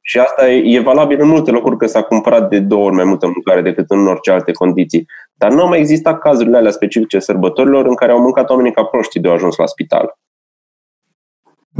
Și 0.03 0.19
asta 0.19 0.51
e, 0.51 0.77
e 0.77 0.81
valabil 0.81 1.21
în 1.21 1.29
multe 1.29 1.51
locuri 1.51 1.77
că 1.77 1.87
s-a 1.87 2.03
cumpărat 2.03 2.49
de 2.49 2.59
două 2.59 2.85
ori 2.85 2.95
mai 2.95 3.05
multă 3.05 3.27
mâncare 3.27 3.63
decât 3.63 3.85
în 3.91 4.07
orice 4.07 4.31
alte 4.31 4.53
condiții. 4.53 5.07
Dar 5.35 5.53
nu 5.53 5.61
au 5.63 5.69
mai 5.69 5.79
existat 5.79 6.19
cazurile 6.19 6.57
alea 6.57 6.71
specifice 6.71 7.19
sărbătorilor 7.19 7.87
în 7.87 7.95
care 7.95 8.13
au 8.13 8.21
mâncat 8.21 8.51
oamenii 8.51 8.73
ca 8.73 8.85
proștii 8.85 9.21
de 9.21 9.29
au 9.29 9.35
ajuns 9.35 9.57
la 9.57 9.67
spital. 9.67 10.19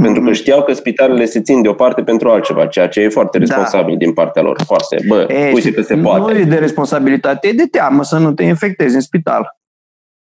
Pentru 0.03 0.21
că 0.23 0.33
știau 0.33 0.63
că 0.63 0.73
spitalele 0.73 1.25
se 1.25 1.41
țin 1.41 1.61
deoparte 1.61 2.01
pentru 2.03 2.29
altceva, 2.29 2.65
ceea 2.67 2.87
ce 2.87 2.99
e 2.99 3.09
foarte 3.09 3.37
Da. 3.37 3.45
responsabil 3.45 3.97
din 3.97 4.13
partea 4.13 4.41
lor. 4.41 4.61
Foarte. 4.65 5.03
Bă, 5.07 5.25
E, 5.29 5.51
uite 5.53 5.71
că 5.73 5.81
se 5.81 5.93
nu 5.95 6.01
poate. 6.03 6.37
e 6.39 6.43
de 6.43 6.55
responsabilitate, 6.55 7.47
e 7.47 7.51
de 7.51 7.65
teamă 7.65 8.03
să 8.03 8.17
nu 8.17 8.33
te 8.33 8.43
infectezi 8.43 8.95
în 8.95 9.01
spital. 9.01 9.57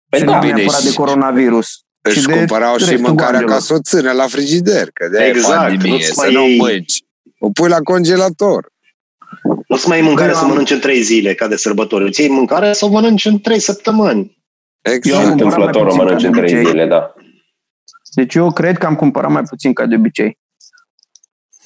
Păi 0.09 0.19
și 0.19 0.25
da, 0.25 0.33
nu 0.33 0.39
bine, 0.39 0.53
neapărat 0.53 0.79
și- 0.81 0.87
de 0.87 0.93
coronavirus. 0.93 1.67
Își 2.01 2.19
și 2.19 2.25
de 2.25 2.33
cumpărau 2.33 2.77
și 2.77 2.89
restul 2.89 3.07
mâncarea 3.07 3.31
oamenilor. 3.31 3.57
ca 3.57 3.63
să 3.63 3.73
o 3.73 3.79
țină 3.81 4.11
la 4.11 4.23
frigider, 4.27 4.87
că 4.93 5.07
de 5.11 5.23
Exact, 5.23 5.55
pandemie, 5.61 5.91
nu-ți 5.91 6.05
să 6.05 6.13
mai 6.17 6.33
nu 6.33 6.47
iei- 6.47 6.57
mânci. 6.59 6.93
O 7.39 7.49
pui 7.49 7.69
la 7.69 7.79
congelator. 7.79 8.67
Nu-ți 9.67 9.87
mai 9.87 9.97
iei 9.97 10.07
mâncare 10.07 10.27
Eu 10.29 10.35
să 10.35 10.41
am- 10.43 10.49
mănânci 10.49 10.71
în 10.71 10.79
trei 10.79 11.01
zile, 11.01 11.33
ca 11.33 11.47
de 11.47 11.55
sărbători. 11.55 12.05
Îți 12.07 12.21
iei 12.21 12.29
mâncare 12.29 12.73
să 12.73 12.85
o 12.85 12.89
mănânci 12.89 13.25
în 13.25 13.39
trei 13.39 13.59
săptămâni. 13.59 14.37
Eu 14.81 14.93
Exact. 14.93 15.23
am 15.25 15.29
cumpărat 15.29 15.53
întâmplător 15.55 15.81
mai 15.83 15.91
o 15.91 15.93
puțin 15.93 16.03
mănânci 16.03 16.21
ca 16.21 16.27
în 16.27 16.33
de 16.33 16.39
trei 16.39 16.53
obicei. 16.53 16.71
zile, 16.71 16.85
da. 16.87 17.13
Deci 18.15 18.35
eu 18.35 18.51
cred 18.51 18.77
că 18.77 18.85
am 18.85 18.95
cumpărat 18.95 19.31
mai 19.31 19.41
puțin 19.43 19.73
ca 19.73 19.85
de 19.85 19.95
obicei. 19.95 20.39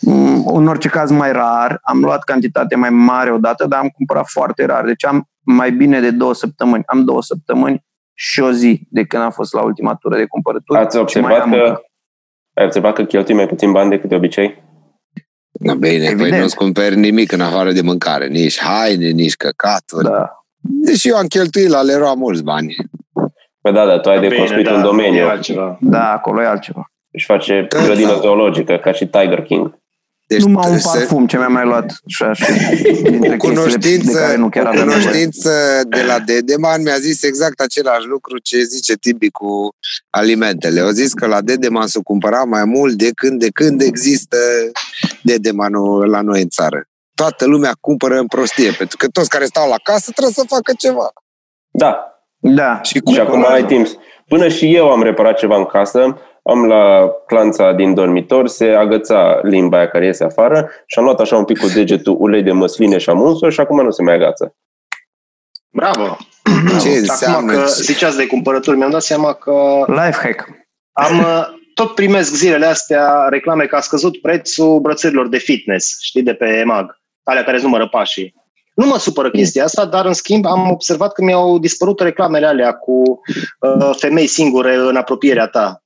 Mm, 0.02 0.48
În 0.48 0.68
orice 0.68 0.88
caz 0.90 1.12
mai 1.12 1.32
rar, 1.32 1.80
am 1.82 2.00
luat 2.00 2.24
cantitate 2.24 2.76
mai 2.76 2.90
mare 2.90 3.32
odată, 3.32 3.66
dar 3.68 3.80
am 3.80 3.88
cumpărat 3.88 4.28
foarte 4.28 4.66
rar. 4.66 4.86
Deci 4.86 5.06
am 5.06 5.30
mai 5.40 5.72
bine 5.72 6.00
de 6.00 6.12
două 6.12 6.34
săptămâni. 6.34 6.84
Am 6.86 7.04
două 7.04 7.22
săptămâni 7.22 7.86
și 8.14 8.40
o 8.40 8.52
zi 8.52 8.88
de 8.90 9.04
când 9.04 9.24
am 9.24 9.32
fost 9.32 9.54
la 9.54 9.62
ultima 9.62 9.96
tură 9.96 10.18
de 10.18 10.26
cumpărături. 10.26 10.80
Ați 10.80 10.90
și 10.90 10.96
mai 10.96 11.04
observat 11.04 11.42
am 11.42 11.52
că, 11.52 11.58
încă. 11.58 11.82
ai 12.54 12.66
observat 12.66 12.94
că 12.94 13.04
cheltui 13.04 13.36
mai 13.36 13.48
puțin 13.48 13.72
bani 13.72 13.90
decât 13.90 14.10
de 14.10 14.16
obicei? 14.16 14.64
Da, 15.52 15.74
bine, 15.74 15.98
păi 16.04 16.08
Evident. 16.12 16.42
nu-ți 16.42 16.56
cumperi 16.56 16.96
nimic 16.96 17.32
în 17.32 17.42
afară 17.42 17.72
de 17.72 17.82
mâncare, 17.82 18.28
nici 18.28 18.60
haine, 18.60 19.10
nici 19.10 19.36
căcaturi. 19.36 20.04
Da. 20.04 20.10
Da. 20.10 20.30
Deși 20.62 21.08
eu 21.10 21.16
am 21.16 21.26
cheltuit 21.28 21.68
la 21.68 21.82
Leroy 21.82 22.14
mulți 22.16 22.44
bani. 22.44 22.76
Păi 23.72 23.78
da, 23.78 23.86
dar 23.86 24.00
tu 24.00 24.10
ai 24.10 24.20
de 24.20 24.28
Bine, 24.28 24.40
construit 24.40 24.66
da, 24.66 24.74
un 24.74 24.82
domeniu 24.82 25.18
e 25.20 25.30
altceva. 25.30 25.78
da, 25.82 26.12
acolo 26.12 26.42
e 26.42 26.46
altceva. 26.48 26.92
și 27.14 27.26
face 27.26 27.66
Da, 27.70 27.84
grădină 27.84 28.08
da. 28.14 28.20
zoologică, 28.20 28.78
ca 28.78 28.92
și 28.92 29.06
Tiger 29.08 29.42
King. 29.42 29.78
Deci 30.28 30.42
Numai 30.44 30.70
un 30.72 30.78
se- 30.78 30.90
parfum 30.98 31.28
ce 31.28 31.38
mi-am 31.38 31.52
mai 31.52 31.66
luat 31.66 32.00
și 32.08 32.24
așa, 32.24 32.46
dintre 32.52 32.68
o 32.68 33.10
chestiile 33.10 33.30
de 33.30 33.38
cunoștință, 33.38 34.20
care 34.20 34.36
nu 34.38 34.50
chiar 34.50 34.66
o 34.66 34.68
aveam 34.68 34.88
nevoie. 34.88 35.04
cunoștință 35.06 35.50
de 35.88 36.04
la 36.04 36.20
Dedeman 36.20 36.82
mi-a 36.82 36.96
zis 36.98 37.24
exact 37.24 37.60
același 37.60 38.06
lucru 38.06 38.38
ce 38.38 38.62
zice 38.64 38.94
Tibi 38.96 39.30
cu 39.30 39.70
alimentele. 40.10 40.80
Au 40.80 40.90
zis 40.90 41.14
că 41.14 41.26
la 41.28 41.42
Dedeman 41.42 41.88
s-o 41.88 42.02
cumpăra 42.02 42.44
mai 42.44 42.66
mult 42.66 42.94
de 42.94 43.10
când, 43.16 43.40
de 43.40 43.50
când 43.50 43.82
există 43.82 44.38
Dedemanul 45.22 46.10
la 46.10 46.22
noi 46.22 46.42
în 46.42 46.50
țară. 46.50 46.84
Toată 47.16 47.46
lumea 47.46 47.72
cumpără 47.80 48.18
în 48.20 48.28
prostie, 48.28 48.72
pentru 48.78 48.98
că 48.98 49.08
toți 49.08 49.30
care 49.30 49.46
stau 49.46 49.70
la 49.70 49.76
casă 49.84 50.12
trebuie 50.12 50.34
să 50.34 50.44
facă 50.48 50.74
ceva. 50.78 51.12
Da, 51.72 52.09
Da. 52.42 52.82
Și, 52.84 53.02
și 53.14 53.20
acum 53.20 53.46
ai 53.50 53.66
timp. 53.66 53.88
Până 54.28 54.48
și 54.48 54.76
eu 54.76 54.92
am 54.92 55.04
reparat 55.04 55.38
ceva 55.38 55.56
în 55.56 55.66
casă, 55.66 56.18
am 56.44 56.66
la 56.66 57.10
clanța 57.28 57.72
din 57.72 57.94
dormitor, 57.94 58.48
se 58.48 58.66
agăța 58.66 59.40
limba 59.44 59.78
aia 59.78 59.88
care 59.90 60.06
iese 60.06 60.24
afară 60.24 60.70
și 60.86 61.00
am 61.00 61.04
luat 61.06 61.20
așa 61.20 61.38
un 61.38 61.46
pic 61.46 61.60
cu 61.60 61.68
degetul 61.68 62.16
ulei 62.20 62.44
de 62.44 62.52
măsline 62.52 62.98
și 62.98 63.10
am 63.10 63.22
uns 63.22 63.40
și 63.54 63.60
acum 63.60 63.84
nu 63.84 63.92
se 63.92 64.02
mai 64.04 64.14
agață. 64.14 64.56
Bravo! 65.70 66.18
Ce 66.82 66.88
Acum 66.88 66.92
înseamnă? 66.98 67.54
că 67.54 67.66
ziceați 67.66 68.18
de 68.18 68.28
cumpărături, 68.28 68.78
mi-am 68.78 68.90
dat 68.90 69.02
seama 69.02 69.34
că 69.34 69.84
Life 69.88 70.18
hack. 70.22 70.48
am 70.92 71.18
uh, 71.20 71.46
tot 71.74 71.96
primesc 71.96 72.34
zilele 72.36 72.66
astea 72.66 73.28
reclame 73.30 73.66
că 73.66 73.76
a 73.76 73.80
scăzut 73.80 74.22
prețul 74.22 74.80
brățărilor 74.80 75.28
de 75.28 75.38
fitness, 75.38 75.98
știi, 76.02 76.24
de 76.24 76.34
pe 76.34 76.46
EMAG, 76.46 77.00
alea 77.24 77.44
care 77.44 77.56
îți 77.56 77.66
numără 77.66 77.88
pașii. 77.88 78.34
Nu 78.80 78.86
mă 78.88 78.98
supără 78.98 79.30
chestia 79.30 79.64
asta, 79.64 79.86
dar 79.86 80.06
în 80.06 80.14
schimb 80.14 80.46
am 80.46 80.70
observat 80.72 81.12
că 81.14 81.24
mi-au 81.24 81.60
dispărut 81.60 82.00
reclamele 82.00 82.46
alea 82.46 82.72
cu 82.72 83.02
uh, 83.60 83.90
femei 83.98 84.28
singure 84.28 84.76
în 84.90 84.96
apropierea 84.96 85.46
ta. 85.48 85.84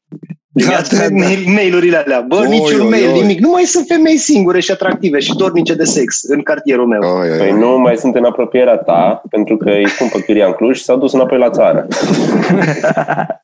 Primiați 0.54 0.90
Da, 0.96 0.98
da, 1.02 1.08
da. 1.10 1.16
mail- 1.16 1.48
mail-urile 1.54 1.98
alea. 1.98 2.22
Bă, 2.28 2.36
Oi, 2.36 2.48
niciun 2.48 2.80
oi, 2.80 2.90
mail, 2.90 3.08
oi. 3.12 3.22
nimic. 3.22 3.40
Nu 3.40 3.50
mai 3.50 3.64
sunt 3.64 3.86
femei 3.88 4.18
singure 4.18 4.60
și 4.60 4.72
atractive 4.72 5.20
și 5.20 5.36
dornice 5.36 5.74
de 5.74 5.84
sex 5.84 6.22
în 6.24 6.42
cartierul 6.44 6.88
meu. 6.88 7.02
Oi, 7.02 7.30
oi, 7.32 7.38
Păi 7.38 7.52
oi. 7.52 7.60
nu 7.60 7.78
mai 7.80 7.98
sunt 7.98 8.16
în 8.16 8.26
apropierea 8.26 8.78
ta, 8.78 9.22
pentru 9.30 9.58
că 9.58 9.70
îi 9.70 9.90
scumpă 9.90 10.20
chiria 10.20 10.46
în 10.46 10.52
Cluj 10.54 10.78
și 10.78 10.84
s-au 10.84 10.98
dus 10.98 11.14
înapoi 11.14 11.38
la 11.38 11.50
țară. 11.50 11.88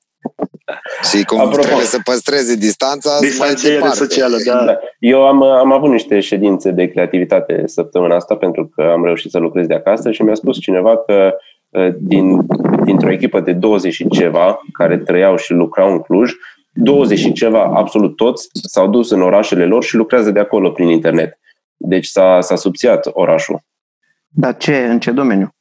Și 1.04 1.24
cum 1.24 1.40
Apropo. 1.40 1.62
trebuie 1.62 1.86
să 1.86 2.00
păstreze 2.04 2.56
distanța, 2.56 3.10
mai 3.10 3.20
Distanțiere 3.30 3.74
departe. 3.76 3.98
socială, 3.98 4.38
da. 4.46 4.64
Da. 4.66 4.78
Eu 5.00 5.28
am, 5.28 5.42
am 5.44 5.72
avut 5.72 5.90
niște 5.90 6.20
ședințe 6.20 6.72
de 6.72 6.88
creativitate 6.88 7.64
săptămâna 7.66 8.16
asta 8.16 8.36
pentru 8.36 8.68
că 8.76 8.82
am 8.82 9.04
reușit 9.06 9.32
să 9.32 9.38
lucrez 9.38 9.68
de 9.68 9.74
acasă 9.74 10.12
și 10.12 10.22
mi-a 10.22 10.34
spus 10.36 10.60
cineva 10.60 10.98
că 10.98 11.34
uh, 11.70 11.88
din, 12.00 12.46
dintr-o 12.84 13.12
echipă 13.12 13.40
de 13.40 13.52
20 13.52 13.94
și 13.94 14.08
ceva 14.08 14.60
care 14.74 14.98
trăiau 14.98 15.36
și 15.36 15.52
lucrau 15.54 15.92
în 15.92 16.00
Cluj, 16.00 16.32
20 16.74 17.20
și 17.20 17.32
ceva, 17.32 17.64
absolut 17.76 18.16
toți, 18.16 18.48
s-au 18.52 18.88
dus 18.88 19.12
în 19.12 19.22
orașele 19.22 19.66
lor 19.66 19.84
și 19.84 19.96
lucrează 19.96 20.32
de 20.32 20.40
acolo 20.40 20.70
prin 20.72 20.88
internet. 20.88 21.40
Deci 21.78 22.06
s-a, 22.06 22.38
s-a 22.42 22.56
subțiat 22.56 23.08
orașul. 23.12 23.60
Dar 24.28 24.58
ce? 24.58 24.78
În 24.78 25.00
ce 25.00 25.12
domeniu? 25.12 25.54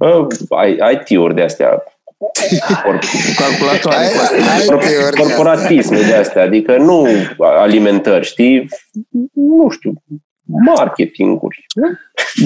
Uh, 0.00 0.26
IT-uri 0.92 1.34
de 1.34 1.42
astea, 1.42 1.68
cor- 1.68 1.97
Calculatoare. 3.36 3.96
Hai, 3.96 4.12
cu 4.14 4.20
astea. 4.22 4.42
hai, 4.44 4.64
cor- 4.66 4.78
teoria 4.84 4.98
asta. 5.06 5.20
corporatisme 5.22 6.00
de 6.00 6.14
astea, 6.14 6.42
adică 6.42 6.76
nu 6.76 7.06
alimentări, 7.38 8.24
știi? 8.24 8.68
Nu 9.32 9.68
știu, 9.70 9.92
marketinguri. 10.64 11.66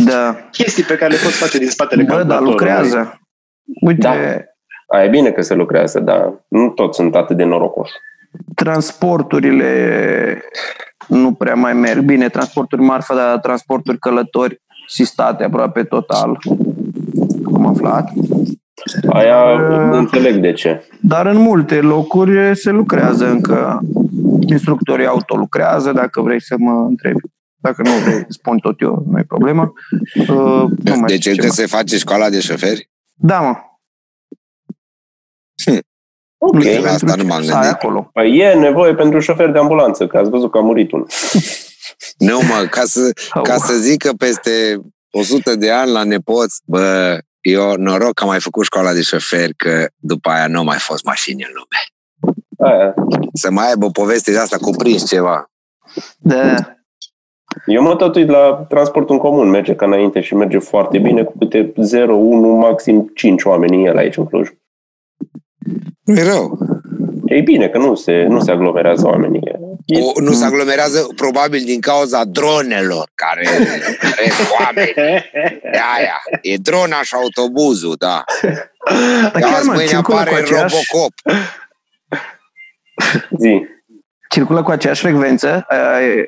Da. 0.04 0.36
Chestii 0.50 0.82
pe 0.82 0.96
care 0.96 1.12
le 1.12 1.18
poți 1.22 1.36
face 1.36 1.58
din 1.58 1.68
spatele 1.68 2.02
Bă, 2.02 2.08
dar 2.08 2.16
calculatorului. 2.18 2.50
lucrează. 2.52 3.20
Uite, 3.80 4.00
Da. 4.00 4.10
Aia 4.96 5.04
e 5.04 5.08
bine 5.08 5.30
că 5.30 5.42
se 5.42 5.54
lucrează, 5.54 6.00
dar 6.00 6.32
nu 6.48 6.68
toți 6.68 6.96
sunt 6.96 7.14
atât 7.14 7.36
de 7.36 7.44
norocoși. 7.44 7.92
transporturile 8.54 10.42
nu 11.08 11.32
prea 11.32 11.54
mai 11.54 11.72
merg. 11.72 12.00
Bine, 12.02 12.28
transporturi 12.28 12.82
marfă, 12.82 13.14
dar 13.14 13.38
transporturi 13.38 13.98
călători 13.98 14.60
sistate 14.88 15.44
aproape 15.44 15.82
total. 15.82 16.38
Am 17.54 17.66
aflat. 17.66 18.08
Aia 19.08 19.42
Uh. 19.42 19.88
înțeleg 19.92 20.36
de 20.40 20.52
ce. 20.52 20.84
Dar 21.00 21.26
în 21.26 21.36
multe 21.36 21.80
locuri 21.80 22.56
se 22.56 22.70
lucrează 22.70 23.26
încă. 23.30 23.80
Instructorii 24.48 25.06
auto 25.06 25.36
lucrează, 25.36 25.92
dacă 25.92 26.20
vrei 26.20 26.42
să 26.42 26.54
mă 26.58 26.86
întrebi. 26.88 27.20
Dacă 27.56 27.82
nu 27.82 27.90
vrei, 28.04 28.24
spun 28.28 28.58
tot 28.58 28.80
eu, 28.80 29.04
nu 29.10 29.18
e 29.18 29.24
problemă. 29.28 29.72
Uh, 30.18 30.26
nu 30.84 30.96
mai 30.96 31.04
Deci 31.06 31.18
știu 31.18 31.30
încă 31.30 31.42
ceva. 31.42 31.54
se 31.54 31.66
face 31.66 31.98
școala 31.98 32.30
de 32.30 32.40
șoferi? 32.40 32.90
Da, 33.14 33.40
mă. 33.40 33.56
Ok. 36.38 36.54
Nu 36.54 36.60
știu 36.60 36.82
la 36.82 36.90
asta 36.90 37.06
pentru 37.06 37.26
nu 37.26 37.32
m-am 37.32 37.40
ce 37.40 37.46
să 37.46 37.54
ai 37.54 37.60
gândit. 37.60 37.76
acolo. 37.82 38.10
Păi 38.12 38.38
e 38.38 38.54
nevoie 38.54 38.94
pentru 38.94 39.18
șofer 39.20 39.50
de 39.50 39.58
ambulanță, 39.58 40.06
că 40.06 40.18
ați 40.18 40.30
văzut 40.30 40.50
că 40.50 40.58
a 40.58 40.60
murit 40.60 40.92
unul. 40.92 41.06
Nu, 42.18 42.36
mă, 42.38 42.66
ca 42.70 42.82
să, 42.84 43.10
Au. 43.30 43.42
ca 43.42 43.56
să 43.56 43.74
zic 43.74 44.02
că 44.02 44.12
peste 44.12 44.80
100 45.10 45.56
de 45.56 45.70
ani 45.70 45.90
la 45.90 46.04
nepoți, 46.04 46.60
bă, 46.64 47.18
eu 47.42 47.74
noroc 47.76 48.14
că 48.14 48.22
am 48.22 48.28
mai 48.28 48.40
făcut 48.40 48.64
școala 48.64 48.92
de 48.92 49.02
șoferi, 49.02 49.54
că 49.54 49.86
după 49.96 50.28
aia 50.28 50.46
nu 50.46 50.58
au 50.58 50.64
mai 50.64 50.78
fost 50.78 51.04
mașini 51.04 51.42
în 51.42 51.50
lume. 51.54 51.80
Aia. 52.72 52.94
Să 53.32 53.50
mai 53.50 53.68
aibă 53.68 53.84
o 53.84 53.90
poveste 53.90 54.30
de 54.30 54.38
asta 54.38 54.56
cuprins 54.56 55.08
ceva. 55.08 55.50
Da. 56.18 56.54
Eu 57.66 57.82
mă 57.82 57.96
tot 57.96 58.14
uit 58.14 58.28
la 58.28 58.66
transportul 58.68 59.14
în 59.14 59.20
comun, 59.20 59.48
merge 59.48 59.74
ca 59.74 59.86
înainte 59.86 60.20
și 60.20 60.34
merge 60.34 60.58
foarte 60.58 60.98
bine, 60.98 61.22
cu 61.22 61.38
câte 61.38 61.72
0, 61.76 62.16
1, 62.16 62.48
maxim 62.48 63.10
5 63.14 63.42
oameni 63.42 63.76
în 63.76 63.86
el 63.86 63.96
aici 63.96 64.16
în 64.16 64.26
Cluj. 64.26 64.48
nu 66.04 66.18
e 66.18 66.22
rău. 66.22 66.58
E 67.32 67.40
bine 67.40 67.68
că 67.68 67.78
nu 67.78 67.94
se, 67.94 68.24
nu 68.28 68.40
se 68.40 68.50
aglomerează 68.50 69.06
oamenii. 69.06 69.40
E, 69.86 69.98
O, 70.00 70.20
nu 70.20 70.32
se 70.32 70.44
aglomerează 70.44 71.06
probabil 71.16 71.62
din 71.64 71.80
cauza 71.80 72.24
dronelor 72.24 73.10
care 73.14 73.42
cresc 74.14 74.40
oameni. 74.64 74.92
De 75.62 75.80
aia. 75.96 76.22
E 76.42 76.56
drona 76.56 77.02
și 77.02 77.14
autobuzul, 77.14 77.94
da. 77.98 78.24
Dar 79.22 79.30
chiar, 79.40 79.54
Azi 79.54 79.66
mă, 79.66 79.72
mâine 79.72 79.86
circulă 79.88 80.16
cu, 80.16 80.22
apare 80.22 80.42
aceeași, 80.42 80.74
Robocop. 80.92 81.12
zi. 83.38 83.66
circulă 84.28 84.62
cu 84.62 84.70
aceeași 84.70 85.00
frecvență. 85.00 85.64
Aia 85.68 86.06
e- 86.06 86.26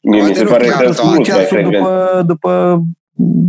Mie 0.00 0.20
mi 0.20 0.26
Poate 0.26 0.34
se 0.38 0.42
nu 0.44 0.50
pare 0.50 0.64
chiar 0.66 0.76
că 0.76 0.82
toate. 0.82 0.96
sunt 0.96 1.06
mult 1.06 1.16
mai 1.18 1.26
ceasul 1.28 1.46
frecvente. 1.46 1.78
după, 1.78 2.22
după 2.26 2.80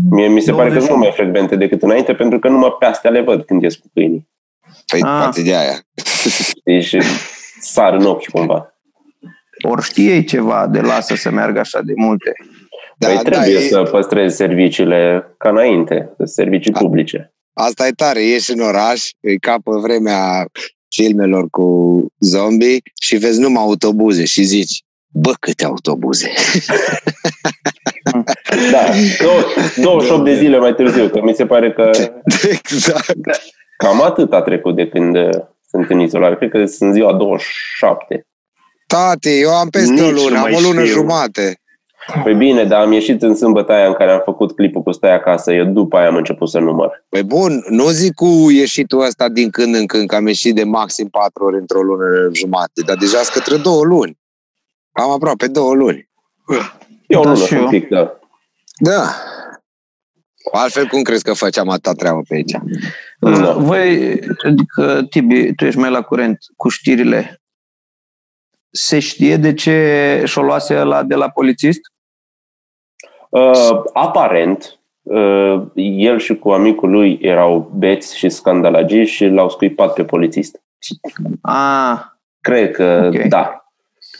Mie 0.10 0.28
mi 0.28 0.42
se 0.42 0.52
pare 0.52 0.70
că 0.70 0.74
sunt 0.80 0.88
21. 0.88 0.98
mult 0.98 1.00
mai 1.00 1.12
frecvente 1.16 1.56
decât 1.56 1.82
înainte, 1.84 2.14
pentru 2.14 2.40
că 2.40 2.48
numai 2.48 2.76
pe 2.80 2.86
astea 2.86 3.10
le 3.12 3.22
văd 3.22 3.44
când 3.46 3.62
ies 3.64 3.76
cu 3.76 3.88
câinii. 3.94 4.28
Păi, 4.92 5.00
Ah. 5.04 5.20
poate 5.22 5.42
de 5.42 5.56
aia. 5.56 5.82
Deci 6.64 6.96
sar 7.60 7.94
în 7.94 8.06
ochi 8.06 8.30
cumva. 8.32 8.72
ori 9.64 9.84
știe 9.84 10.14
ei 10.14 10.24
ceva 10.24 10.68
de 10.68 10.80
lasă 10.80 11.16
să 11.16 11.30
meargă 11.32 11.60
așa 11.60 11.82
de 11.82 11.94
multe. 11.96 12.34
Da, 12.98 13.08
păi 13.08 13.16
da, 13.16 13.22
trebuie 13.22 13.56
e, 13.58 13.68
să 13.68 13.82
păstrezi 13.82 14.36
serviciile 14.36 15.26
ca 15.38 15.50
înainte, 15.50 16.10
servicii 16.24 16.72
Da. 16.72 16.80
publice. 16.80 17.34
asta 17.54 17.88
e 17.88 17.92
tare. 17.92 18.22
Ieși 18.22 18.52
în 18.52 18.60
oraș, 18.60 19.02
îi 19.20 19.40
capă 19.40 19.78
vremea 19.80 20.46
filmelor 20.96 21.48
cu 21.50 22.06
zombie 22.20 22.78
și 23.02 23.16
vezi 23.16 23.40
numai 23.40 23.64
autobuze 23.64 24.26
și 24.26 24.44
zici, 24.44 24.82
bă, 25.08 25.32
câte 25.40 25.66
autobuze. 25.66 26.32
Da, 28.72 28.84
dou- 29.24 29.84
28 29.84 30.24
de 30.26 30.36
zile 30.36 30.58
mai 30.58 30.74
târziu, 30.74 31.10
că 31.10 31.22
mi 31.24 31.34
se 31.34 31.46
pare 31.46 31.72
că 31.74 31.90
exact. 32.50 33.16
Cam 33.78 34.02
atât 34.02 34.34
a 34.34 34.42
trecut 34.42 34.76
de 34.76 34.88
când 34.88 35.16
uh, 35.16 35.30
sunt 35.70 35.90
în 35.90 36.00
izolare. 36.00 36.36
Cred 36.36 36.50
că 36.50 36.66
sunt 36.66 36.94
ziua 36.94 37.14
27. 37.14 38.28
Tate, 38.88 39.38
eu 39.38 39.50
am 39.56 39.70
peste 39.70 39.92
o 39.92 39.94
Nici 39.94 40.02
nu 40.14 40.24
lună, 40.24 40.36
am 40.36 40.42
mai 40.42 40.54
o 40.56 40.60
lună 40.60 40.82
știu. 40.84 40.94
jumate. 41.00 41.62
Păi 42.24 42.34
bine, 42.36 42.64
dar 42.64 42.82
am 42.82 42.92
ieșit 42.92 43.22
în 43.22 43.36
sâmbătă 43.36 43.72
aia 43.72 43.88
în 43.88 43.94
care 43.94 44.12
am 44.12 44.22
făcut 44.26 44.56
clipul 44.56 44.82
cu 44.82 44.92
Stai 44.92 45.14
acasă. 45.14 45.54
Eu 45.54 45.66
după 45.66 45.98
aia 45.98 46.08
am 46.08 46.16
început 46.16 46.50
să 46.50 46.60
număr. 46.60 47.06
Păi 47.10 47.24
bun, 47.24 47.64
nu 47.70 47.88
zic 47.88 48.14
cu 48.14 48.26
ieșitul 48.52 49.02
ăsta 49.02 49.30
din 49.30 49.50
când 49.50 49.76
în 49.76 49.86
când, 49.86 50.08
că 50.08 50.16
am 50.16 50.28
ieșit 50.28 50.56
de 50.56 50.64
maxim 50.64 51.08
patru 51.08 51.46
ori 51.46 51.56
într-o 51.58 51.82
lună 51.82 52.30
jumate, 52.34 52.82
dar 52.86 52.96
deja 52.96 53.18
sunt 53.22 53.44
către 53.44 53.58
două 53.58 53.84
luni. 53.84 54.18
Am 54.92 55.10
aproape 55.10 55.48
două 55.48 55.74
luni. 55.74 56.10
Eu 57.08 57.24
Da, 57.24 57.30
nu 57.30 57.36
și 57.36 57.44
știu 57.44 57.58
eu. 57.58 57.64
un 57.64 57.70
pic, 57.70 57.88
da. 57.90 58.20
Da. 58.78 59.04
Altfel, 60.52 60.88
cum 60.88 61.02
crezi 61.02 61.24
că 61.24 61.34
făceam 61.34 61.70
atâta 61.70 61.94
treabă 61.94 62.22
pe 62.28 62.36
aici? 62.36 62.52
Da. 63.20 63.52
Voi, 63.54 64.20
adică, 64.46 65.04
Tibi, 65.10 65.54
tu 65.54 65.66
ești 65.66 65.80
mai 65.80 65.90
la 65.92 66.02
curent 66.02 66.38
cu 66.56 66.70
știrile. 66.70 67.42
Se 68.70 69.00
știe 69.00 69.38
de 69.38 69.54
ce 69.54 70.22
și-o 70.26 70.42
luase 70.42 70.76
ăla 70.80 71.04
de 71.04 71.16
la 71.16 71.30
polițist? 71.30 71.80
Uh, 73.30 73.82
aparent, 73.94 74.80
uh, 75.02 75.62
el 75.76 76.20
și 76.20 76.36
cu 76.36 76.50
amicul 76.50 76.90
lui 76.90 77.20
erau 77.22 77.72
beți 77.76 78.18
și 78.18 78.30
scandalagi 78.30 79.02
și 79.04 79.26
l-au 79.26 79.50
scuipat 79.50 79.94
pe 79.94 80.06
polițist. 80.06 80.62
Ah, 81.42 82.00
Cred 82.42 82.72
că 82.72 83.10
Ok. 83.14 83.22
da. 83.22 83.66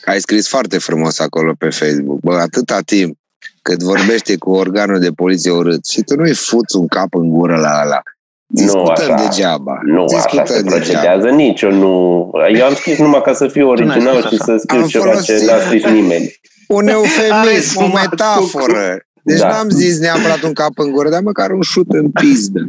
Ai 0.04 0.20
scris 0.20 0.48
foarte 0.48 0.78
frumos 0.78 1.18
acolo 1.18 1.52
pe 1.58 1.70
Facebook. 1.70 2.20
Bă, 2.20 2.34
atâta 2.34 2.80
timp 2.80 3.18
cât 3.68 3.82
vorbește 3.82 4.36
cu 4.36 4.50
organul 4.50 4.98
de 4.98 5.10
poliție 5.10 5.50
urât 5.50 5.86
și 5.86 6.00
tu 6.02 6.14
nu-i 6.16 6.34
fuți 6.34 6.76
un 6.76 6.86
cap 6.86 7.14
în 7.14 7.28
gură 7.30 7.56
la 7.56 7.80
ăla. 7.84 8.00
Discutăm 8.46 9.12
așa. 9.12 9.14
degeaba. 9.28 9.78
Nu 9.84 10.04
așa 10.04 10.14
Discutăm 10.16 10.44
se 10.46 10.62
degeaba. 10.62 10.76
procedează, 10.76 11.28
nici 11.28 11.60
eu 11.62 11.72
nu... 11.72 12.30
Eu 12.58 12.64
am 12.64 12.74
scris 12.74 12.98
numai 12.98 13.22
ca 13.22 13.32
să 13.32 13.46
fiu 13.48 13.62
n-ai 13.62 13.70
original 13.70 14.16
scris 14.22 14.28
și 14.38 14.42
așa. 14.42 14.44
să 14.44 14.56
scriu 14.58 14.80
Am 14.80 14.86
ceva 14.86 15.04
folosit- 15.04 15.38
ce 15.38 15.44
n-a 15.44 15.58
scris 15.66 15.84
nimeni. 15.84 16.34
Un 16.68 16.82
Are 16.88 16.90
eufemism, 16.92 17.78
o 17.78 17.80
sfumat 17.82 18.10
metaforă. 18.10 18.98
Deci 19.22 19.38
Da. 19.40 19.48
n-am 19.48 19.68
zis 19.68 19.98
neapărat 19.98 20.42
un 20.42 20.52
cap 20.52 20.72
în 20.74 20.90
gură, 20.90 21.08
dar 21.08 21.20
măcar 21.20 21.50
un 21.50 21.60
șut 21.62 21.86
în 21.88 22.10
pizdă. 22.10 22.60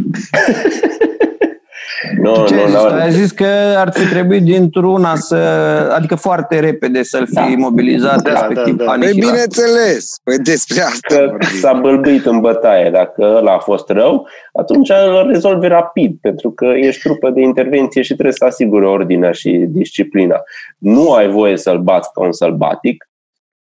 Nu, 2.22 2.46
ce 2.48 2.54
ai 2.56 2.62
nu, 2.62 2.68
zis? 2.70 2.74
nu. 2.82 3.00
Ai 3.00 3.12
zis 3.12 3.32
că 3.32 3.46
ar 3.78 3.92
fi 3.94 4.08
trebuit 4.10 4.44
dintr-una 4.44 5.16
să, 5.16 5.36
adică 5.96 6.16
foarte 6.16 6.60
repede 6.60 7.04
să-l 7.04 7.26
fi 7.26 7.34
Da. 7.34 7.46
imobilizat, 7.46 8.22
Da, 8.22 8.30
respectiv 8.30 8.76
da, 8.78 8.84
da. 8.86 8.92
Păi 8.92 8.94
anihilat. 9.08 9.30
bineînțeles, 9.30 10.16
păi 10.24 10.38
despre 10.38 10.82
asta 10.82 11.16
Că 11.16 11.26
vorbim. 11.30 11.48
s-a 11.60 11.74
bâlbâit 11.74 12.26
în 12.26 12.40
bătaie. 12.40 12.90
Dacă 12.90 13.22
ăla 13.38 13.54
a 13.54 13.58
fost 13.60 13.90
rău, 13.90 14.28
atunci 14.54 14.90
îl 14.90 15.28
rezolvi 15.32 15.68
rapid, 15.68 16.18
pentru 16.22 16.52
că 16.52 16.66
ești 16.66 17.02
trupă 17.02 17.30
de 17.30 17.42
intervenție 17.42 18.02
și 18.02 18.14
trebuie 18.14 18.34
să 18.34 18.46
asigure 18.46 18.86
ordinea 18.88 19.32
și 19.32 19.66
disciplina. 19.68 20.42
Nu 20.78 21.12
ai 21.12 21.30
voie 21.30 21.58
să-l 21.58 21.78
bați 21.80 22.10
ca 22.14 22.22
un 22.24 22.32
sălbatic, 22.32 23.10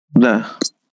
Da. 0.07 0.41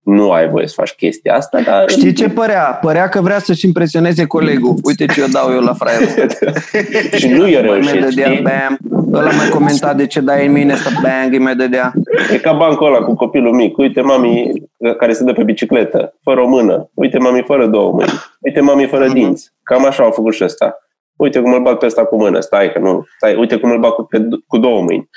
Nu 0.03 0.31
ai 0.31 0.49
voie 0.49 0.67
să 0.67 0.75
faci 0.77 0.91
chestia 0.91 1.35
asta, 1.35 1.61
dar... 1.61 1.89
Știi 1.91 2.13
ce 2.13 2.29
părea? 2.29 2.79
Părea 2.81 3.09
că 3.09 3.21
vrea 3.21 3.39
să-și 3.39 3.67
impresioneze 3.67 4.27
colegul. 4.27 4.75
Uite 4.85 5.07
ce 5.07 5.21
eu 5.21 5.27
dau 5.33 5.53
eu 5.53 5.61
la 5.61 5.73
fraierul 5.75 6.07
ăsta. 6.07 6.53
și 7.19 7.29
nu 7.29 7.49
i-a 7.49 7.61
Mai 7.61 7.69
reușit, 7.69 8.01
dădea, 8.01 8.31
știi? 8.31 8.43
bam. 8.43 8.79
Ăla 9.13 9.31
mai 9.31 9.49
comenta 9.49 9.95
de 9.95 10.07
ce 10.07 10.21
dai 10.21 10.47
în 10.47 10.53
mine, 10.53 10.75
să 10.77 10.89
bang, 11.03 11.33
îi 11.33 11.39
mai 11.39 11.55
dădea. 11.57 11.93
E 12.33 12.39
ca 12.39 12.53
bancul 12.53 12.87
ăla 12.87 13.05
cu 13.05 13.15
copilul 13.15 13.55
mic. 13.55 13.77
Uite 13.79 14.01
mami 14.01 14.53
care 14.99 15.13
se 15.13 15.25
dă 15.25 15.33
pe 15.33 15.43
bicicletă, 15.43 16.15
fără 16.23 16.41
o 16.41 16.49
mână. 16.49 16.91
Uite 16.95 17.19
mami 17.19 17.43
fără 17.47 17.67
două 17.67 17.93
mâini. 17.93 18.13
Uite 18.41 18.61
mami 18.61 18.87
fără 18.87 19.05
Mhm. 19.05 19.15
dinți. 19.15 19.53
Cam 19.63 19.85
așa 19.87 20.03
au 20.03 20.11
făcut 20.11 20.35
și 20.35 20.45
ăsta. 20.45 20.77
Uite 21.17 21.41
cum 21.41 21.53
îl 21.53 21.63
bag 21.63 21.77
pe 21.79 21.87
ăsta 21.87 22.05
cu 22.05 22.17
mână. 22.17 22.41
Stai 22.41 22.73
că 22.73 22.79
nu. 22.79 23.05
Stai. 23.17 23.35
Uite 23.35 23.57
cum 23.57 23.71
îl 23.71 23.79
bag 23.79 23.93
cu, 23.93 24.03
pe, 24.03 24.19
cu 24.47 24.59
două 24.59 24.83
mâini. 24.83 25.09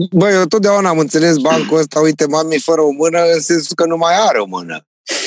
Ii. 0.00 0.08
Băi, 0.12 0.32
eu 0.32 0.44
totdeauna 0.44 0.88
am 0.88 0.98
înțeles 0.98 1.36
bancul 1.36 1.78
ăsta, 1.78 2.00
uite, 2.00 2.26
mami 2.26 2.58
fără 2.58 2.80
o 2.80 2.90
mână, 2.90 3.18
în 3.34 3.40
sensul 3.40 3.74
că 3.76 3.86
nu 3.86 3.96
mai 3.96 4.14
are 4.28 4.38
o 4.38 4.46
mână. 4.46 4.84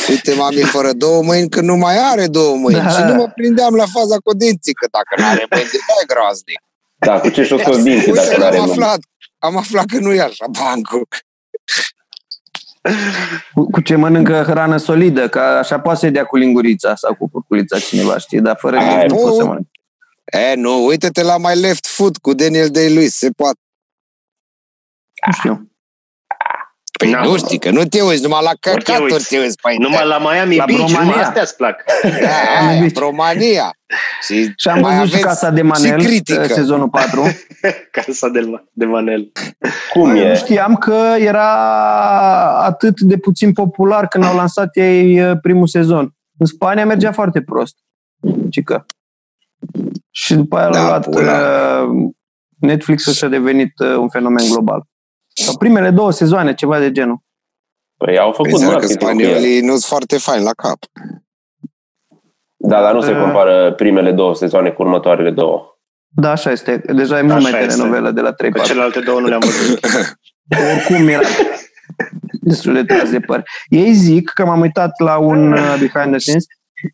Uite, 0.10 0.34
mami 0.34 0.62
fără 0.62 0.94
două 0.94 1.22
mâini, 1.24 1.50
că 1.50 1.62
nu 1.62 1.76
mai 1.76 1.96
are 2.12 2.28
două 2.28 2.56
mâini. 2.56 2.80
Da. 2.80 2.90
Și 2.90 3.02
nu 3.02 3.14
mă 3.14 3.32
prindeam 3.36 3.76
la 3.76 3.86
faza 3.94 4.18
cu 4.24 4.34
dinții, 4.34 4.74
că 4.74 4.88
dacă 4.92 5.22
nu 5.22 5.26
are 5.28 5.46
mâini, 5.52 5.70
dai 5.72 6.06
groaznic. 6.08 6.62
Da, 6.96 7.20
cu 7.20 7.30
ce 7.30 7.44
și-o 7.44 7.58
scos 7.58 7.84
dinții 7.84 8.12
Uite, 8.12 8.26
dacă 8.26 8.38
nu 8.38 8.46
are 8.46 8.58
am 8.58 8.66
mână. 8.68 8.84
aflat, 8.84 9.00
am 9.38 9.58
aflat 9.58 9.86
că 9.86 10.00
nu 10.00 10.14
e 10.14 10.22
așa 10.22 10.46
bancul. 10.64 11.08
Cu, 13.54 13.64
cu 13.72 13.82
ce 13.82 13.96
mănâncă 13.96 14.44
hrană 14.48 14.78
solidă, 14.78 15.30
că 15.30 15.40
așa 15.40 15.80
poate 15.80 16.00
să 16.00 16.10
dea 16.10 16.24
cu 16.26 16.38
lingurița 16.38 16.96
sau 16.96 17.16
cu 17.16 17.30
curculița 17.30 17.80
cineva, 17.80 18.18
știi, 18.18 18.42
dar 18.42 18.58
fără 18.60 18.78
Ai, 18.78 18.88
dinți 18.90 19.06
nu 19.16 19.16
bă. 19.22 19.22
poți 19.28 19.38
să 19.38 19.46
mănânci. 19.46 19.68
E, 20.26 20.56
nu, 20.56 20.86
uite-te 20.86 21.24
la 21.24 21.38
My 21.38 21.60
Left 21.60 21.88
Foot 21.88 22.18
cu 22.18 22.34
Daniel 22.34 22.70
Day-Lewis, 22.70 23.16
se 23.18 23.30
poate. 23.36 23.58
Nu 25.26 25.32
știu. 25.32 25.68
Păi 27.00 27.12
Na, 27.12 27.24
nu 27.24 27.38
știi, 27.38 27.60
că 27.60 27.70
nu 27.72 27.84
te 27.86 28.02
uiți, 28.02 28.22
numai 28.22 28.40
la 28.44 28.52
căcaturi 28.60 29.12
uiți. 29.14 29.28
te 29.30 29.38
uiți 29.40 29.58
pe 29.62 29.76
Numai 29.80 30.06
la 30.08 30.18
Miami 30.18 30.56
La 30.56 30.66
Beach, 30.66 30.80
Bromania. 30.80 31.02
numai 31.10 31.24
astea 31.24 31.42
îți 31.42 31.56
plac. 31.56 31.84
Da, 32.02 32.10
Am 32.60 32.68
aia, 32.68 32.78
iubit. 32.78 32.98
România. 32.98 33.76
Și, 34.26 34.54
Și 34.58 34.68
am 34.68 34.80
mai 34.80 34.94
văzut 34.98 35.08
și 35.08 35.14
aveți 35.14 35.28
Casa 35.28 35.50
de 35.50 35.62
Manel, 35.62 36.00
și 36.00 36.06
critică. 36.06 36.44
sezonul 36.46 36.90
4. 37.00 37.24
Casa 37.92 38.28
de, 38.30 38.52
de 38.72 38.86
Manel. 38.86 39.32
Cum 39.94 40.10
Băi, 40.10 40.20
e? 40.26 40.28
Nu 40.28 40.36
știam 40.36 40.76
că 40.76 41.16
era 41.18 41.48
atât 42.64 43.00
de 43.00 43.18
puțin 43.18 43.54
popular 43.54 44.08
când 44.08 44.24
au 44.24 44.36
lansat 44.36 44.76
ei 44.76 45.22
uh, 45.30 45.38
primul 45.42 45.68
sezon. 45.68 46.16
În 46.38 46.46
Spania 46.46 46.86
mergea 46.86 47.12
foarte 47.12 47.42
prost. 47.42 47.76
Cică. 48.50 48.86
Și 50.12 50.34
după 50.36 50.58
aia 50.58 50.70
Da, 50.70 50.80
l-a 50.82 50.88
luat 50.88 51.10
pula. 51.10 51.34
uh, 51.82 52.10
Netflix 52.60 53.08
și 53.14 53.24
a 53.24 53.28
devenit 53.28 53.80
uh, 53.80 53.96
un 53.96 54.10
fenomen 54.10 54.46
global. 54.50 54.84
Sau 55.44 55.58
primele 55.58 55.90
două 55.90 56.12
sezoane, 56.12 56.54
ceva 56.54 56.80
de 56.80 56.92
genul. 56.92 57.18
Păi 57.98 58.18
au 58.20 58.26
Păi 58.32 58.36
făcut 58.36 58.52
înseamnă 58.52 58.78
că 58.78 58.86
marketing 58.86 59.12
cu 59.12 59.20
el. 59.22 59.28
spaniolii 59.28 59.62
nu 59.62 59.70
sunt 59.72 59.84
foarte 59.84 60.18
faini 60.18 60.44
la 60.44 60.52
cap. 60.54 60.78
Da, 62.58 62.82
dar 62.82 62.94
nu 62.94 63.02
se 63.02 63.12
Uh. 63.12 63.18
compară 63.22 63.74
primele 63.74 64.12
două 64.12 64.36
sezoane 64.36 64.70
cu 64.70 64.82
următoarele 64.82 65.32
două. 65.32 65.78
Da, 66.16 66.32
așa 66.32 66.52
este. 66.52 66.78
Deja 66.94 67.18
e 67.18 67.22
mult 67.22 67.34
Așa 67.36 67.50
mai 67.50 67.62
este. 67.62 67.74
telenovelă 67.76 68.12
de 68.12 68.22
la 68.22 68.32
3-4. 68.34 68.36
Pe 68.36 68.60
celelalte 68.60 69.00
două 69.00 69.20
nu 69.20 69.28
le-am 69.28 69.40
văzut. 69.40 69.86
oricum 70.76 71.08
era 71.08 71.22
destul 72.42 72.74
de 72.74 72.84
tras 72.84 73.10
de 73.12 73.20
păr. 73.20 73.44
Ei 73.70 73.94
zic 73.94 74.30
că 74.30 74.46
m-am 74.46 74.60
uitat 74.62 75.00
la 75.00 75.18
un 75.18 75.52
uh, 75.52 75.76
behind 75.80 76.10
the 76.12 76.18
scenes 76.18 76.46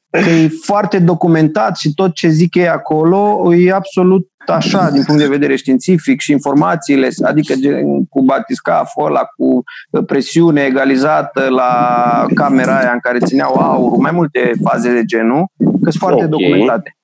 că 0.10 0.30
e 0.30 0.47
foarte 0.62 0.99
documentat 0.99 1.78
și 1.78 1.93
tot 1.93 2.13
ce 2.13 2.28
zic 2.28 2.56
ei 2.56 2.69
acolo 2.69 3.54
e 3.54 3.73
absolut 3.73 4.28
așa 4.47 4.89
din 4.89 5.04
punct 5.04 5.21
de 5.21 5.28
vedere 5.28 5.56
științific 5.56 6.19
și 6.21 6.32
informațiile, 6.32 7.10
adică 7.23 7.56
gen, 7.56 8.06
cu 8.06 8.21
batiscaful 8.21 9.06
ăla, 9.06 9.23
cu 9.23 9.63
uh, 9.91 10.06
presiune 10.06 10.63
egalizată 10.63 11.49
la 11.49 12.25
camera 12.34 12.80
aia 12.80 12.91
în 12.91 12.99
care 12.99 13.19
țineau 13.19 13.54
aurul, 13.54 13.97
mai 13.97 14.12
multe 14.12 14.52
faze 14.63 14.93
de 14.93 15.06
genul, 15.06 15.47
că 15.58 15.89
sunt 15.89 15.93
foarte 15.93 16.23
Ok. 16.23 16.30
documentate. 16.30 16.97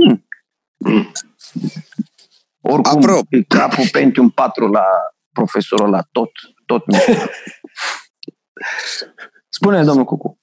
Hmm. 0.00 0.24
Oricum, 2.60 2.96
Apropo. 2.96 3.26
e 3.30 3.42
capul 3.42 3.88
Pentium 3.92 4.30
4 4.30 4.66
la 4.66 4.84
profesorul 5.32 5.90
la 5.90 6.02
tot. 6.12 6.30
tot 6.66 6.86
mișto. 6.86 7.12
Spune, 9.48 9.84
domnul 9.84 10.04
Cucu. 10.04 10.38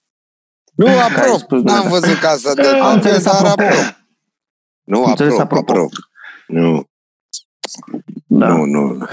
Nu 0.75 0.87
ai 0.87 0.99
aprob, 0.99 1.37
spus 1.37 1.61
n-am 1.61 1.75
dumneata? 1.81 1.89
văzut 1.99 2.19
casa 2.19 2.53
de 2.53 2.61
Am 2.67 2.77
papel, 2.79 2.93
înțeles 2.95 3.23
dar 3.23 3.33
apropo. 3.35 3.61
aprob. 3.63 3.95
Nu 4.83 5.03
Am 5.03 5.09
înțeles 5.09 5.39
aprob, 5.39 5.59
apropo. 5.61 5.71
aprob. 5.71 5.89
Nu, 6.47 6.83
Da. 8.27 8.47
nu, 8.47 8.65
nu. 8.65 8.81
nu. 8.93 9.05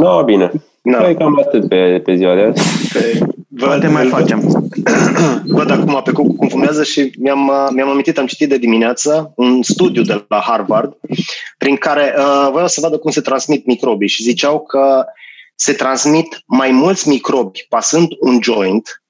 No, 0.00 0.24
bine. 0.24 0.50
Da. 0.82 0.98
Păi 0.98 1.16
cam 1.16 1.38
atât 1.38 1.68
pe, 1.68 2.00
pe 2.04 2.14
ziua 2.16 2.34
de 2.34 2.40
azi. 2.42 2.62
Poate 3.58 3.86
mai 3.88 4.06
facem. 4.08 4.40
Văd 5.56 5.70
acum 5.70 6.00
pe 6.04 6.12
Cucu 6.12 6.34
cum 6.36 6.48
fumează 6.48 6.82
și 6.84 7.12
mi-am, 7.18 7.48
uh, 7.48 7.68
mi-am 7.72 7.88
amintit, 7.88 8.18
am 8.18 8.26
citit 8.26 8.48
de 8.48 8.58
dimineață 8.58 9.32
un 9.36 9.62
studiu 9.62 10.02
de 10.02 10.24
la 10.28 10.40
Harvard 10.40 10.96
prin 11.58 11.76
care 11.76 12.14
uh, 12.18 12.48
voiau 12.50 12.68
să 12.68 12.80
vadă 12.80 12.98
cum 12.98 13.10
se 13.10 13.20
transmit 13.20 13.66
microbii 13.66 14.08
și 14.08 14.22
ziceau 14.22 14.60
că 14.60 15.04
se 15.54 15.72
transmit 15.72 16.42
mai 16.46 16.70
mulți 16.70 17.08
microbi 17.08 17.66
pasând 17.68 18.08
un 18.20 18.38
joint 18.42 19.02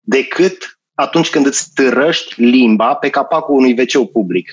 decât 0.00 0.79
atunci 1.00 1.30
când 1.30 1.46
îți 1.46 1.68
târăști 1.74 2.42
limba 2.42 2.94
pe 2.94 3.08
capacul 3.10 3.54
unui 3.56 3.76
wc 3.78 4.10
public. 4.10 4.50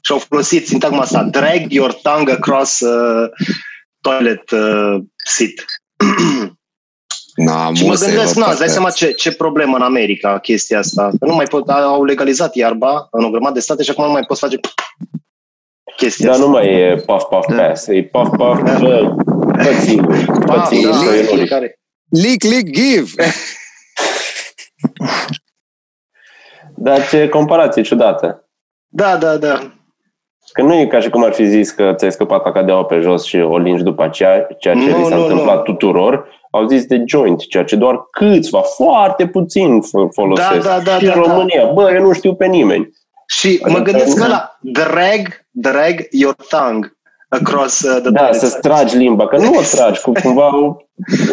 Și 0.00 0.12
au 0.12 0.18
folosit 0.18 0.66
sintagma 0.66 1.00
asta, 1.00 1.22
drag 1.22 1.72
your 1.72 1.92
tongue 1.92 2.32
across 2.32 2.80
uh, 2.80 3.28
toilet 4.00 4.50
uh, 4.50 4.96
seat. 5.24 5.52
N-am 7.34 7.74
Și 7.74 7.84
mă 7.84 7.92
o 7.92 7.94
să-i 7.94 8.12
gândesc, 8.12 8.34
vă 8.34 8.40
na, 8.40 8.46
îți 8.50 8.58
dai 8.58 8.66
păcăți. 8.68 8.72
seama 8.72 8.90
ce, 8.90 9.10
ce 9.10 9.32
problemă 9.32 9.76
în 9.76 9.82
America 9.82 10.38
chestia 10.38 10.78
asta. 10.78 11.10
Că 11.20 11.26
nu 11.26 11.34
mai 11.34 11.44
pot, 11.44 11.68
au 11.68 12.04
legalizat 12.04 12.54
iarba 12.54 13.08
în 13.10 13.24
o 13.24 13.30
grămadă 13.30 13.54
de 13.54 13.60
state 13.60 13.82
și 13.82 13.90
acum 13.90 14.04
nu 14.04 14.10
mai 14.10 14.22
poți 14.26 14.40
face 14.40 14.60
chestia 15.96 16.26
Dar 16.26 16.34
asta. 16.34 16.46
nu 16.46 16.52
mai 16.52 16.66
e 16.80 17.02
puff, 17.06 17.24
puff, 17.30 17.46
Da. 17.56 17.62
pass. 17.62 17.86
E 17.86 18.02
puff, 18.02 18.30
puff, 18.36 18.60
bă, 18.80 19.14
fă 19.62 19.72
singur. 19.84 20.16
Fă 20.16 20.32
Pa, 20.46 20.64
singur, 20.70 20.90
da, 20.90 20.98
că 20.98 21.04
e 21.04 21.22
noric. 21.22 21.34
fiecare. 21.36 21.78
Lick, 22.08 22.44
lick, 22.44 22.70
give! 22.70 23.10
Dar 26.76 27.08
ce 27.08 27.28
comparație 27.28 27.82
ciudată. 27.82 28.48
Da, 28.88 29.16
da, 29.16 29.36
da. 29.36 29.58
Că 30.52 30.62
nu 30.62 30.74
e 30.74 30.86
ca 30.86 31.00
și 31.00 31.10
cum 31.10 31.24
ar 31.24 31.32
fi 31.32 31.44
zis 31.46 31.70
că 31.70 31.92
ți-ai 31.96 32.12
scăpat 32.12 32.42
cacadeaua 32.42 32.84
pe 32.84 32.98
jos 33.00 33.24
și 33.24 33.36
o 33.36 33.58
lingi 33.58 33.82
după 33.82 34.02
aceea, 34.02 34.46
ceea 34.58 34.74
ce 34.74 34.90
Nu, 34.90 34.98
li 34.98 35.04
s-a 35.04 35.16
nu, 35.16 35.22
întâmplat 35.22 35.56
nu. 35.56 35.62
tuturor. 35.62 36.28
Au 36.50 36.66
zis 36.66 36.84
de 36.86 37.02
joint, 37.06 37.46
ceea 37.48 37.64
ce 37.64 37.76
doar 37.76 38.08
câțiva, 38.10 38.60
foarte 38.60 39.26
puțin 39.26 39.80
f- 39.82 40.12
folosesc. 40.12 40.62
Da, 40.62 40.68
da, 40.76 40.80
da, 40.84 40.98
și 40.98 41.04
da, 41.06 41.12
în 41.12 41.22
da. 41.22 41.28
România, 41.32 41.64
bă, 41.66 41.92
eu 41.94 42.02
nu 42.02 42.12
știu 42.12 42.34
pe 42.34 42.46
nimeni. 42.46 42.90
Și 43.26 43.46
Adică 43.62 43.70
mă 43.78 43.84
gândesc 43.84 44.16
nu- 44.16 44.22
că 44.22 44.28
la 44.28 44.58
drag, 44.60 45.46
drag 45.50 45.94
your 46.10 46.34
tongue 46.48 46.96
across 47.28 47.80
uh, 47.82 48.00
the 48.00 48.10
Da, 48.10 48.18
toilet 48.20 48.40
să 48.40 48.46
seat. 48.46 48.60
tragi 48.60 48.96
limba, 48.96 49.26
că 49.26 49.36
nu 49.36 49.50
o 49.54 49.60
tragi, 49.76 50.00
cu 50.00 50.12
cumva 50.22 50.56
o, 50.56 50.64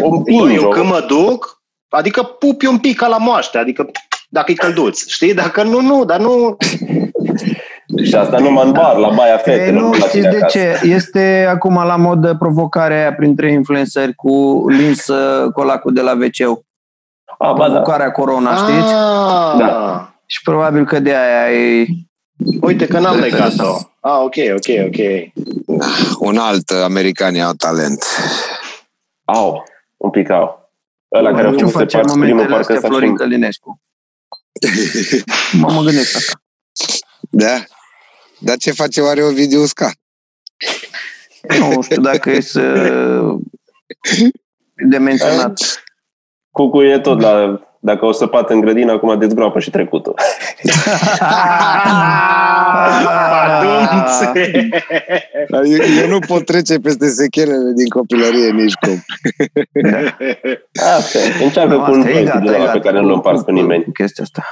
o 0.01 0.09
Bă, 0.09 0.15
împingi. 0.15 0.55
eu 0.55 0.63
o- 0.65 0.67
când 0.69 0.85
mă 0.85 1.05
duc, 1.07 1.61
adică 1.89 2.23
pupi 2.23 2.65
un 2.65 2.77
pic 2.77 2.97
ca 2.97 3.07
la 3.07 3.17
moaște, 3.17 3.57
adică 3.57 3.91
dacă 4.31 4.51
e 4.51 4.55
călduț, 4.55 5.07
știi? 5.07 5.33
Dacă 5.33 5.63
nu, 5.63 5.81
nu, 5.81 6.05
dar 6.05 6.19
nu... 6.19 6.57
Și 8.03 8.15
asta 8.15 8.37
numai 8.37 8.65
în 8.65 8.71
bar, 8.71 8.95
la 8.95 9.09
baia 9.09 9.33
Ei, 9.33 9.39
fetelor. 9.43 9.81
nu, 9.81 9.89
la 9.89 9.95
știți 9.95 10.11
tine 10.11 10.29
de 10.29 10.35
acasă. 10.35 10.57
ce? 10.57 10.79
Este 10.83 11.47
acum 11.49 11.73
la 11.73 11.95
mod 11.95 12.37
provocarea 12.37 12.97
aia 12.97 13.13
printre 13.13 13.51
influenceri 13.51 14.15
cu 14.15 14.65
lins 14.69 15.07
uh, 15.07 15.51
colacul 15.51 15.93
de 15.93 16.01
la 16.01 16.11
wc 16.11 16.63
A, 17.37 17.51
ba 17.53 17.57
da. 17.57 17.63
Provocarea 17.63 18.11
corona, 18.11 18.55
știți? 18.55 18.93
Ah, 18.93 19.57
Da. 19.57 20.13
Și 20.25 20.41
probabil 20.43 20.85
că 20.85 20.99
de 20.99 21.15
aia 21.15 21.51
e... 21.59 21.85
Uite 22.61 22.87
că 22.87 22.99
n-am 22.99 23.19
legat-o. 23.19 23.75
Ah, 23.99 24.19
ok, 24.23 24.35
ok, 24.55 24.85
ok. 24.85 24.99
Un 26.19 26.37
alt 26.37 26.69
americani 26.69 27.41
au 27.41 27.53
talent. 27.53 28.03
Au, 29.25 29.63
un 29.97 30.09
pic 30.09 30.29
au. 30.29 30.71
Ăla 31.15 31.31
care 31.31 31.47
a 31.47 31.51
ce 31.51 31.65
făcut 31.65 31.71
face 31.71 31.97
în 31.97 32.03
primul 32.03 32.27
momentele 32.27 32.55
parcă 32.55 32.73
astea 32.73 32.79
s-a 32.79 32.87
Florin 32.87 33.09
și... 33.09 33.15
Călinescu? 33.15 33.81
Mă, 35.51 35.71
mă 35.71 35.81
gândesc 35.81 36.15
asta. 36.15 36.41
Da? 37.29 37.63
Dar 38.39 38.57
ce 38.57 38.71
face 38.71 39.01
oare 39.01 39.23
Ovidiu 39.23 39.61
Usca? 39.61 39.91
Nu 41.59 41.81
știu 41.81 42.01
dacă 42.01 42.29
e 42.29 42.41
să... 42.41 42.61
de 44.89 44.97
menționat. 44.97 45.83
Cucu 46.51 46.83
e 46.83 46.99
tot 46.99 47.21
la... 47.21 47.61
Dacă 47.83 48.05
o 48.05 48.11
săpat 48.11 48.49
în 48.49 48.59
grădină, 48.59 48.91
acum 48.91 49.19
dezgroapă 49.19 49.59
și 49.59 49.69
trecutul. 49.69 50.13
Badumț! 53.31 54.11
Eu, 55.51 56.01
eu 56.03 56.07
nu 56.09 56.19
pot 56.19 56.45
trece 56.45 56.77
peste 56.79 57.07
sechelele 57.07 57.71
din 57.75 57.87
copilărie 57.87 58.51
nici 58.51 58.73
cum. 58.73 58.93
Asta 60.97 61.17
e. 61.17 61.43
Încearcă 61.43 61.73
Nu, 61.75 61.81
cu 61.83 61.91
un 61.91 61.97
asta 61.97 62.09
e 62.09 62.13
joint 62.13 62.25
gata, 62.27 62.39
din 62.39 62.47
e 62.47 62.55
ăla 62.55 62.65
gata. 62.65 62.71
pe 62.71 62.79
care 62.79 62.99
nu-l 62.99 63.11
împarți 63.13 63.43
cu 63.43 63.51
nimeni. 63.51 63.85
Chestia 63.93 64.23
asta. 64.23 64.43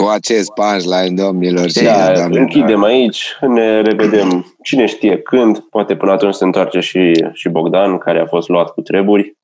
Cu 0.00 0.08
acest 0.12 0.50
punchline, 0.52 1.22
domnilor 1.22 1.68
și 1.70 1.82
Da, 1.84 1.92
doamnelor. 2.12 2.38
închidem 2.38 2.82
aici, 2.82 3.36
ne 3.40 3.80
revedem 3.80 4.56
cine 4.62 4.86
știe 4.86 5.18
când, 5.18 5.58
poate 5.58 5.96
până 5.96 6.12
atunci 6.12 6.34
se 6.34 6.44
întoarce 6.44 6.80
și, 6.80 7.24
și 7.32 7.48
Bogdan, 7.48 7.98
care 7.98 8.20
a 8.20 8.26
fost 8.26 8.48
luat 8.48 8.68
cu 8.68 8.80
treburi. 8.80 9.36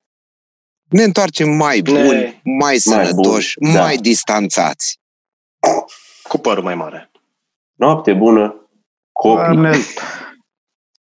Ne 0.94 1.02
întoarcem 1.02 1.48
mai 1.48 1.80
buni, 1.80 2.08
Ne- 2.08 2.40
mai 2.42 2.76
sănătoși, 2.78 3.58
buni, 3.58 3.70
mai, 3.72 3.80
da. 3.80 3.84
mai 3.84 3.96
distanțați. 3.96 5.00
Cu 6.22 6.38
părul 6.38 6.62
mai 6.64 6.74
mare. 6.74 7.10
Noapte 7.74 8.12
bună, 8.12 8.68
copii. 9.12 9.42
Doamne, 9.44 9.76